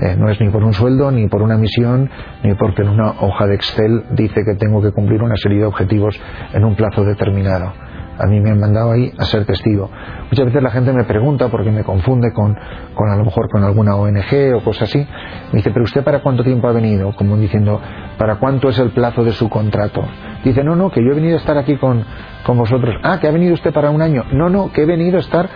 Eh, 0.00 0.16
no 0.16 0.30
es 0.30 0.40
ni 0.40 0.48
por 0.50 0.62
un 0.62 0.72
sueldo, 0.72 1.10
ni 1.10 1.26
por 1.28 1.42
una 1.42 1.56
misión, 1.58 2.08
ni 2.42 2.54
porque 2.54 2.82
en 2.82 2.88
una 2.88 3.10
hoja 3.20 3.46
de 3.46 3.56
Excel 3.56 4.04
dice 4.12 4.42
que 4.44 4.54
tengo 4.54 4.80
que 4.80 4.92
cumplir 4.92 5.22
una 5.22 5.36
serie 5.36 5.58
de 5.58 5.66
objetivos 5.66 6.18
en 6.52 6.64
un 6.64 6.76
plazo 6.76 7.04
determinado. 7.04 7.72
A 8.18 8.26
mí 8.26 8.40
me 8.40 8.50
han 8.50 8.60
mandado 8.60 8.92
ahí 8.92 9.12
a 9.18 9.24
ser 9.24 9.44
testigo. 9.44 9.90
Muchas 10.30 10.46
veces 10.46 10.62
la 10.62 10.70
gente 10.70 10.92
me 10.92 11.04
pregunta, 11.04 11.48
porque 11.48 11.70
me 11.70 11.82
confunde 11.82 12.32
con, 12.32 12.56
con 12.94 13.10
a 13.10 13.16
lo 13.16 13.24
mejor 13.24 13.48
con 13.50 13.64
alguna 13.64 13.96
ONG 13.96 14.54
o 14.54 14.60
cosas 14.60 14.88
así, 14.88 14.98
me 14.98 15.58
dice, 15.58 15.70
pero 15.70 15.84
usted 15.84 16.04
para 16.04 16.20
cuánto 16.20 16.44
tiempo 16.44 16.68
ha 16.68 16.72
venido? 16.72 17.12
Como 17.16 17.36
diciendo, 17.36 17.80
¿para 18.16 18.36
cuánto 18.36 18.68
es 18.68 18.78
el 18.78 18.90
plazo 18.90 19.24
de 19.24 19.32
su 19.32 19.48
contrato? 19.48 20.04
Dice, 20.44 20.62
no, 20.62 20.76
no, 20.76 20.90
que 20.90 21.02
yo 21.02 21.10
he 21.10 21.14
venido 21.14 21.36
a 21.36 21.40
estar 21.40 21.58
aquí 21.58 21.76
con, 21.76 22.04
con 22.44 22.56
vosotros. 22.56 22.94
Ah, 23.02 23.18
que 23.20 23.26
ha 23.26 23.32
venido 23.32 23.54
usted 23.54 23.72
para 23.72 23.90
un 23.90 24.00
año. 24.00 24.24
No, 24.32 24.48
no, 24.48 24.70
que 24.70 24.82
he 24.82 24.86
venido 24.86 25.16
a 25.16 25.20
estar, 25.20 25.48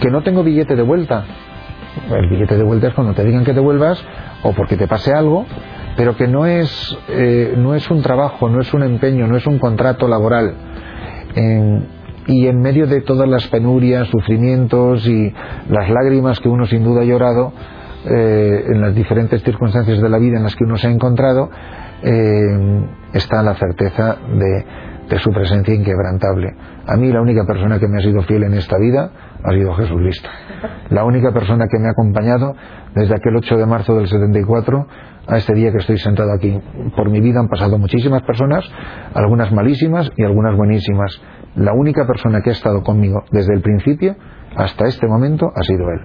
que 0.00 0.10
no 0.10 0.22
tengo 0.22 0.44
billete 0.44 0.76
de 0.76 0.82
vuelta. 0.82 1.24
El 2.10 2.28
billete 2.28 2.56
de 2.56 2.62
vuelta 2.62 2.88
es 2.88 2.94
cuando 2.94 3.12
te 3.14 3.24
digan 3.24 3.44
que 3.44 3.54
te 3.54 3.60
vuelvas 3.60 4.02
o 4.42 4.52
porque 4.52 4.76
te 4.76 4.86
pase 4.86 5.12
algo, 5.12 5.46
pero 5.96 6.14
que 6.14 6.28
no 6.28 6.46
es, 6.46 6.96
eh, 7.08 7.54
no 7.56 7.74
es 7.74 7.90
un 7.90 8.02
trabajo, 8.02 8.48
no 8.48 8.60
es 8.60 8.72
un 8.72 8.84
empeño, 8.84 9.26
no 9.26 9.36
es 9.36 9.46
un 9.46 9.58
contrato 9.58 10.06
laboral 10.06 10.54
y 12.28 12.46
en 12.46 12.60
medio 12.60 12.86
de 12.86 13.00
todas 13.00 13.28
las 13.28 13.46
penurias, 13.48 14.06
sufrimientos 14.08 15.06
y 15.06 15.32
las 15.68 15.88
lágrimas 15.90 16.40
que 16.40 16.48
uno 16.48 16.66
sin 16.66 16.84
duda 16.84 17.00
ha 17.00 17.04
llorado 17.04 17.52
eh, 18.04 18.64
en 18.68 18.80
las 18.80 18.94
diferentes 18.94 19.42
circunstancias 19.42 20.00
de 20.00 20.08
la 20.08 20.18
vida 20.18 20.36
en 20.36 20.44
las 20.44 20.54
que 20.54 20.64
uno 20.64 20.76
se 20.76 20.86
ha 20.86 20.90
encontrado, 20.90 21.50
eh, 22.02 22.84
está 23.14 23.42
la 23.42 23.54
certeza 23.54 24.18
de, 24.28 24.64
de 25.08 25.18
su 25.18 25.30
presencia 25.30 25.74
inquebrantable. 25.74 26.54
A 26.86 26.96
mí 26.96 27.10
la 27.10 27.20
única 27.20 27.44
persona 27.44 27.78
que 27.78 27.88
me 27.88 27.98
ha 27.98 28.02
sido 28.02 28.22
fiel 28.22 28.44
en 28.44 28.54
esta 28.54 28.78
vida 28.78 29.10
ha 29.42 29.50
sido 29.52 29.74
Jesucristo. 29.74 30.28
La 30.90 31.04
única 31.04 31.32
persona 31.32 31.66
que 31.66 31.78
me 31.78 31.88
ha 31.88 31.92
acompañado 31.92 32.54
desde 32.94 33.14
aquel 33.14 33.36
8 33.36 33.56
de 33.56 33.66
marzo 33.66 33.96
del 33.96 34.06
74 34.06 34.86
a 35.28 35.36
este 35.36 35.54
día 35.54 35.70
que 35.70 35.78
estoy 35.78 35.98
sentado 35.98 36.32
aquí. 36.32 36.58
Por 36.96 37.10
mi 37.10 37.20
vida 37.20 37.40
han 37.40 37.48
pasado 37.48 37.78
muchísimas 37.78 38.22
personas, 38.22 38.64
algunas 39.14 39.52
malísimas 39.52 40.10
y 40.16 40.24
algunas 40.24 40.56
buenísimas. 40.56 41.20
La 41.54 41.74
única 41.74 42.06
persona 42.06 42.40
que 42.42 42.50
ha 42.50 42.52
estado 42.52 42.82
conmigo 42.82 43.22
desde 43.30 43.54
el 43.54 43.60
principio 43.60 44.16
hasta 44.56 44.86
este 44.86 45.06
momento 45.06 45.50
ha 45.54 45.62
sido 45.62 45.90
él. 45.90 46.00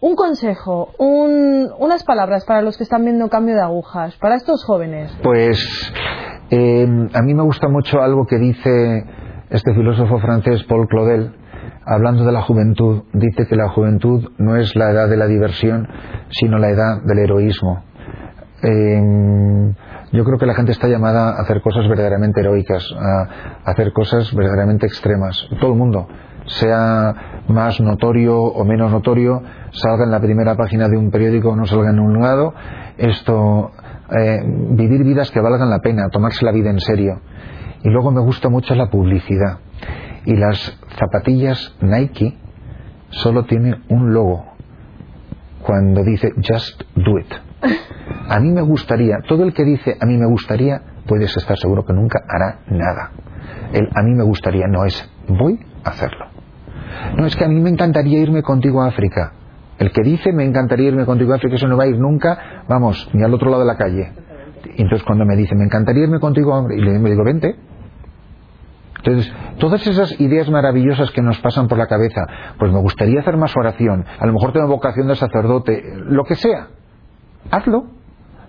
Un 0.00 0.14
consejo, 0.14 0.90
unas 0.98 2.04
palabras 2.04 2.44
para 2.44 2.62
los 2.62 2.76
que 2.76 2.84
están 2.84 3.04
viendo 3.04 3.28
cambio 3.28 3.56
de 3.56 3.62
agujas, 3.62 4.16
para 4.18 4.36
estos 4.36 4.64
jóvenes. 4.64 5.10
Pues 5.22 5.92
eh, 6.50 6.86
a 7.14 7.22
mí 7.22 7.34
me 7.34 7.42
gusta 7.42 7.68
mucho 7.68 8.00
algo 8.00 8.26
que 8.26 8.38
dice 8.38 9.04
este 9.50 9.74
filósofo 9.74 10.18
francés 10.18 10.62
Paul 10.64 10.86
Claudel, 10.86 11.32
hablando 11.88 12.24
de 12.24 12.32
la 12.32 12.42
juventud, 12.42 13.04
dice 13.14 13.46
que 13.46 13.56
la 13.56 13.70
juventud 13.70 14.30
no 14.36 14.56
es 14.56 14.76
la 14.76 14.90
edad 14.90 15.08
de 15.08 15.16
la 15.16 15.26
diversión, 15.26 15.88
sino 16.28 16.58
la 16.58 16.68
edad 16.68 17.02
del 17.04 17.18
heroísmo. 17.18 17.82
Em, 18.62 19.74
yo 20.12 20.24
creo 20.24 20.38
que 20.38 20.46
la 20.46 20.54
gente 20.54 20.72
está 20.72 20.88
llamada 20.88 21.30
a 21.30 21.42
hacer 21.42 21.62
cosas 21.62 21.88
verdaderamente 21.88 22.40
heroicas, 22.40 22.84
a 22.98 23.70
hacer 23.70 23.92
cosas 23.92 24.34
verdaderamente 24.34 24.86
extremas. 24.86 25.48
Todo 25.60 25.72
el 25.72 25.78
mundo, 25.78 26.08
sea 26.46 27.42
más 27.48 27.80
notorio 27.80 28.38
o 28.38 28.64
menos 28.64 28.90
notorio, 28.90 29.42
salga 29.70 30.04
en 30.04 30.10
la 30.10 30.20
primera 30.20 30.56
página 30.56 30.88
de 30.88 30.96
un 30.98 31.10
periódico 31.10 31.50
o 31.50 31.56
no 31.56 31.64
salga 31.66 31.90
en 31.90 32.00
un 32.00 32.20
lado, 32.20 32.52
esto, 32.98 33.70
eh, 34.10 34.40
vivir 34.70 35.04
vidas 35.04 35.30
que 35.30 35.40
valgan 35.40 35.70
la 35.70 35.78
pena, 35.78 36.08
tomarse 36.10 36.44
la 36.44 36.52
vida 36.52 36.70
en 36.70 36.80
serio. 36.80 37.20
Y 37.82 37.90
luego 37.90 38.10
me 38.10 38.20
gusta 38.20 38.48
mucho 38.48 38.74
la 38.74 38.90
publicidad 38.90 39.60
y 40.28 40.36
las 40.36 40.78
zapatillas 40.98 41.74
Nike 41.80 42.36
solo 43.08 43.44
tienen 43.44 43.82
un 43.88 44.12
logo 44.12 44.44
cuando 45.62 46.04
dice 46.04 46.32
just 46.36 46.82
do 46.94 47.18
it. 47.18 47.32
A 48.28 48.38
mí 48.38 48.52
me 48.52 48.60
gustaría, 48.60 49.20
todo 49.26 49.44
el 49.44 49.54
que 49.54 49.64
dice 49.64 49.96
a 49.98 50.04
mí 50.04 50.18
me 50.18 50.26
gustaría, 50.26 50.82
puedes 51.06 51.34
estar 51.34 51.56
seguro 51.56 51.86
que 51.86 51.94
nunca 51.94 52.18
hará 52.28 52.60
nada. 52.68 53.12
El 53.72 53.88
a 53.94 54.02
mí 54.02 54.14
me 54.14 54.22
gustaría 54.22 54.66
no 54.66 54.84
es 54.84 55.10
voy 55.28 55.58
a 55.82 55.88
hacerlo. 55.88 56.26
No 57.16 57.24
es 57.24 57.34
que 57.34 57.46
a 57.46 57.48
mí 57.48 57.58
me 57.58 57.70
encantaría 57.70 58.20
irme 58.20 58.42
contigo 58.42 58.82
a 58.82 58.88
África. 58.88 59.32
El 59.78 59.92
que 59.92 60.02
dice 60.02 60.30
me 60.34 60.44
encantaría 60.44 60.88
irme 60.88 61.06
contigo 61.06 61.32
a 61.32 61.36
África, 61.36 61.56
eso 61.56 61.68
no 61.68 61.78
va 61.78 61.84
a 61.84 61.86
ir 61.86 61.98
nunca, 61.98 62.64
vamos, 62.68 63.08
ni 63.14 63.22
al 63.22 63.32
otro 63.32 63.48
lado 63.48 63.62
de 63.62 63.66
la 63.66 63.78
calle. 63.78 64.12
Entonces 64.76 65.04
cuando 65.04 65.24
me 65.24 65.36
dice 65.36 65.54
me 65.54 65.64
encantaría 65.64 66.02
irme 66.02 66.20
contigo 66.20 66.54
a 66.54 66.60
África, 66.60 66.82
y 66.82 66.84
le 66.84 66.98
digo 66.98 67.24
vente, 67.24 67.56
entonces, 69.08 69.32
todas 69.58 69.86
esas 69.86 70.20
ideas 70.20 70.50
maravillosas 70.50 71.10
que 71.12 71.22
nos 71.22 71.38
pasan 71.40 71.66
por 71.66 71.78
la 71.78 71.86
cabeza, 71.86 72.20
pues 72.58 72.70
me 72.70 72.80
gustaría 72.80 73.20
hacer 73.20 73.38
más 73.38 73.56
oración, 73.56 74.04
a 74.18 74.26
lo 74.26 74.34
mejor 74.34 74.52
tengo 74.52 74.66
vocación 74.68 75.08
de 75.08 75.16
sacerdote, 75.16 75.82
lo 75.96 76.24
que 76.24 76.34
sea, 76.34 76.68
hazlo. 77.50 77.86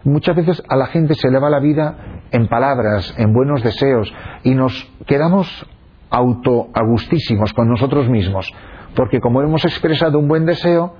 Muchas 0.04 0.36
veces 0.36 0.64
a 0.70 0.76
la 0.76 0.88
gente 0.88 1.14
se 1.16 1.30
le 1.30 1.40
va 1.40 1.50
la 1.50 1.60
vida 1.60 1.96
en 2.32 2.48
palabras, 2.48 3.14
en 3.18 3.34
buenos 3.34 3.64
deseos, 3.64 4.14
y 4.44 4.54
nos 4.54 4.74
quedamos 5.08 5.66
autoagustísimos 6.10 7.54
con 7.54 7.70
nosotros 7.70 8.10
mismos, 8.10 8.52
porque 8.96 9.22
como 9.22 9.42
hemos 9.42 9.64
expresado 9.64 10.20
un 10.20 10.28
buen 10.28 10.46
deseo, 10.46 10.96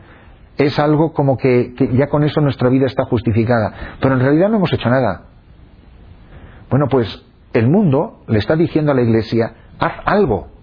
es 0.58 0.80
algo 0.80 1.14
como 1.14 1.38
que, 1.38 1.74
que 1.76 1.96
ya 1.98 2.08
con 2.08 2.24
eso 2.24 2.40
nuestra 2.42 2.70
vida 2.70 2.86
está 2.86 3.06
justificada, 3.06 3.98
pero 4.02 4.16
en 4.16 4.22
realidad 4.22 4.50
no 4.50 4.58
hemos 4.58 4.72
hecho 4.74 4.90
nada. 4.90 5.26
Bueno, 6.70 6.88
pues 6.90 7.26
el 7.54 7.68
mundo 7.68 8.22
le 8.28 8.40
está 8.40 8.56
diciendo 8.56 8.92
a 8.92 8.96
la 8.96 9.02
Iglesia, 9.02 9.54
haz 9.80 9.94
algo 10.06 10.60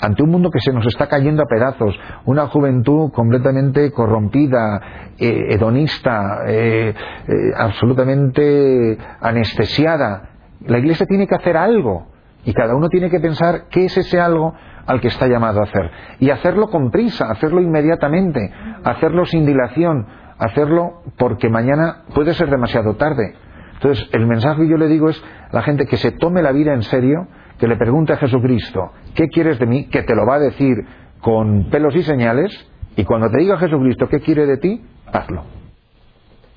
ante 0.00 0.22
un 0.22 0.30
mundo 0.30 0.50
que 0.50 0.60
se 0.60 0.72
nos 0.72 0.86
está 0.86 1.08
cayendo 1.08 1.42
a 1.42 1.46
pedazos, 1.46 1.98
una 2.24 2.46
juventud 2.46 3.10
completamente 3.12 3.90
corrompida, 3.90 4.80
eh, 5.18 5.46
hedonista, 5.50 6.42
eh, 6.46 6.94
eh, 7.26 7.32
absolutamente 7.56 8.96
anestesiada. 9.20 10.30
La 10.66 10.78
Iglesia 10.78 11.06
tiene 11.06 11.26
que 11.26 11.34
hacer 11.34 11.56
algo 11.56 12.06
y 12.44 12.52
cada 12.52 12.74
uno 12.74 12.88
tiene 12.88 13.10
que 13.10 13.20
pensar 13.20 13.64
qué 13.70 13.86
es 13.86 13.96
ese 13.96 14.20
algo 14.20 14.54
al 14.86 15.00
que 15.00 15.08
está 15.08 15.26
llamado 15.26 15.60
a 15.60 15.64
hacer. 15.64 15.90
Y 16.20 16.30
hacerlo 16.30 16.68
con 16.68 16.90
prisa, 16.90 17.30
hacerlo 17.30 17.60
inmediatamente, 17.60 18.52
hacerlo 18.84 19.26
sin 19.26 19.44
dilación, 19.44 20.06
hacerlo 20.38 21.02
porque 21.18 21.50
mañana 21.50 22.04
puede 22.14 22.34
ser 22.34 22.48
demasiado 22.48 22.94
tarde. 22.94 23.34
Entonces, 23.80 24.08
el 24.12 24.26
mensaje 24.26 24.62
que 24.62 24.68
yo 24.68 24.76
le 24.76 24.88
digo 24.88 25.08
es 25.08 25.22
a 25.22 25.54
la 25.54 25.62
gente 25.62 25.86
que 25.86 25.96
se 25.96 26.10
tome 26.12 26.42
la 26.42 26.52
vida 26.52 26.74
en 26.74 26.82
serio, 26.82 27.28
que 27.58 27.68
le 27.68 27.76
pregunte 27.76 28.12
a 28.12 28.16
Jesucristo, 28.16 28.92
¿qué 29.14 29.28
quieres 29.28 29.58
de 29.58 29.66
mí? 29.66 29.88
Que 29.88 30.02
te 30.02 30.14
lo 30.14 30.26
va 30.26 30.36
a 30.36 30.40
decir 30.40 30.76
con 31.20 31.70
pelos 31.70 31.94
y 31.94 32.02
señales, 32.02 32.52
y 32.96 33.04
cuando 33.04 33.30
te 33.30 33.38
diga 33.38 33.56
Jesucristo 33.58 34.08
qué 34.08 34.20
quiere 34.20 34.46
de 34.46 34.56
ti, 34.56 34.82
hazlo. 35.12 35.44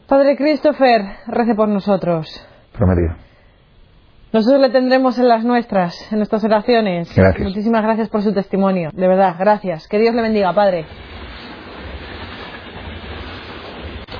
Padre 0.07 0.35
Christopher, 0.35 1.03
rece 1.27 1.55
por 1.55 1.69
nosotros. 1.69 2.27
Prometido. 2.73 3.15
Nosotros 4.33 4.61
le 4.61 4.69
tendremos 4.69 5.19
en 5.19 5.27
las 5.27 5.43
nuestras, 5.43 6.11
en 6.11 6.19
nuestras 6.19 6.43
oraciones. 6.43 7.13
Gracias. 7.15 7.47
Muchísimas 7.47 7.83
gracias 7.83 8.09
por 8.09 8.21
su 8.21 8.33
testimonio. 8.33 8.89
De 8.93 9.07
verdad, 9.07 9.35
gracias. 9.37 9.87
Que 9.87 9.99
Dios 9.99 10.15
le 10.15 10.21
bendiga, 10.21 10.53
Padre. 10.53 10.85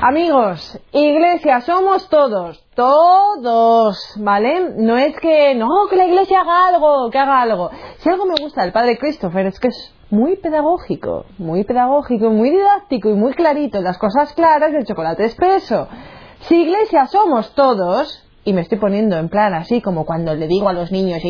Amigos, 0.04 0.80
iglesia, 0.94 1.62
somos 1.62 2.10
todos, 2.10 2.66
todos, 2.74 4.16
¿vale? 4.18 4.74
No 4.78 4.98
es 4.98 5.16
que, 5.20 5.54
no, 5.54 5.68
que 5.92 5.96
la 5.96 6.08
iglesia 6.08 6.42
haga 6.42 6.70
algo, 6.70 7.12
que 7.12 7.20
haga 7.20 7.40
algo. 7.40 7.70
Si 7.98 8.10
algo 8.10 8.26
me 8.26 8.34
gusta 8.42 8.64
del 8.64 8.72
padre 8.72 8.98
Christopher 8.98 9.46
es 9.46 9.60
que 9.60 9.68
es 9.68 9.94
muy 10.10 10.38
pedagógico, 10.38 11.26
muy 11.38 11.66
pedagógico, 11.66 12.32
muy 12.32 12.50
didáctico 12.50 13.10
y 13.10 13.14
muy 13.14 13.34
clarito, 13.34 13.80
las 13.82 14.00
cosas 14.00 14.34
claras 14.34 14.72
del 14.72 14.88
chocolate 14.88 15.26
espeso. 15.26 15.88
Si 16.40 16.64
iglesia 16.64 17.06
somos 17.06 17.54
todos, 17.54 18.28
y 18.44 18.54
me 18.54 18.62
estoy 18.62 18.80
poniendo 18.80 19.20
en 19.20 19.30
plan 19.30 19.54
así 19.54 19.82
como 19.82 20.08
cuando 20.08 20.34
le 20.34 20.48
digo 20.48 20.68
a 20.68 20.74
los 20.74 20.92
niños, 20.92 21.22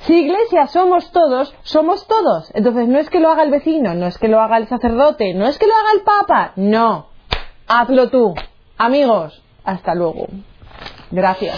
si 0.00 0.14
iglesia 0.14 0.66
somos 0.66 1.12
todos, 1.12 1.54
somos 1.62 2.08
todos. 2.08 2.50
Entonces 2.56 2.88
no 2.88 2.98
es 2.98 3.08
que 3.08 3.20
lo 3.20 3.30
haga 3.30 3.44
el 3.44 3.52
vecino, 3.52 3.94
no 3.94 4.06
es 4.06 4.18
que 4.18 4.26
lo 4.26 4.40
haga 4.40 4.56
el 4.56 4.66
sacerdote, 4.66 5.32
no 5.34 5.46
es 5.46 5.60
que 5.60 5.68
lo 5.68 5.74
haga 5.74 5.92
el 5.94 6.00
papa, 6.00 6.52
no. 6.56 7.09
Hazlo 7.72 8.10
tú. 8.10 8.34
Amigos, 8.78 9.44
hasta 9.62 9.94
luego. 9.94 10.26
Gracias. 11.12 11.56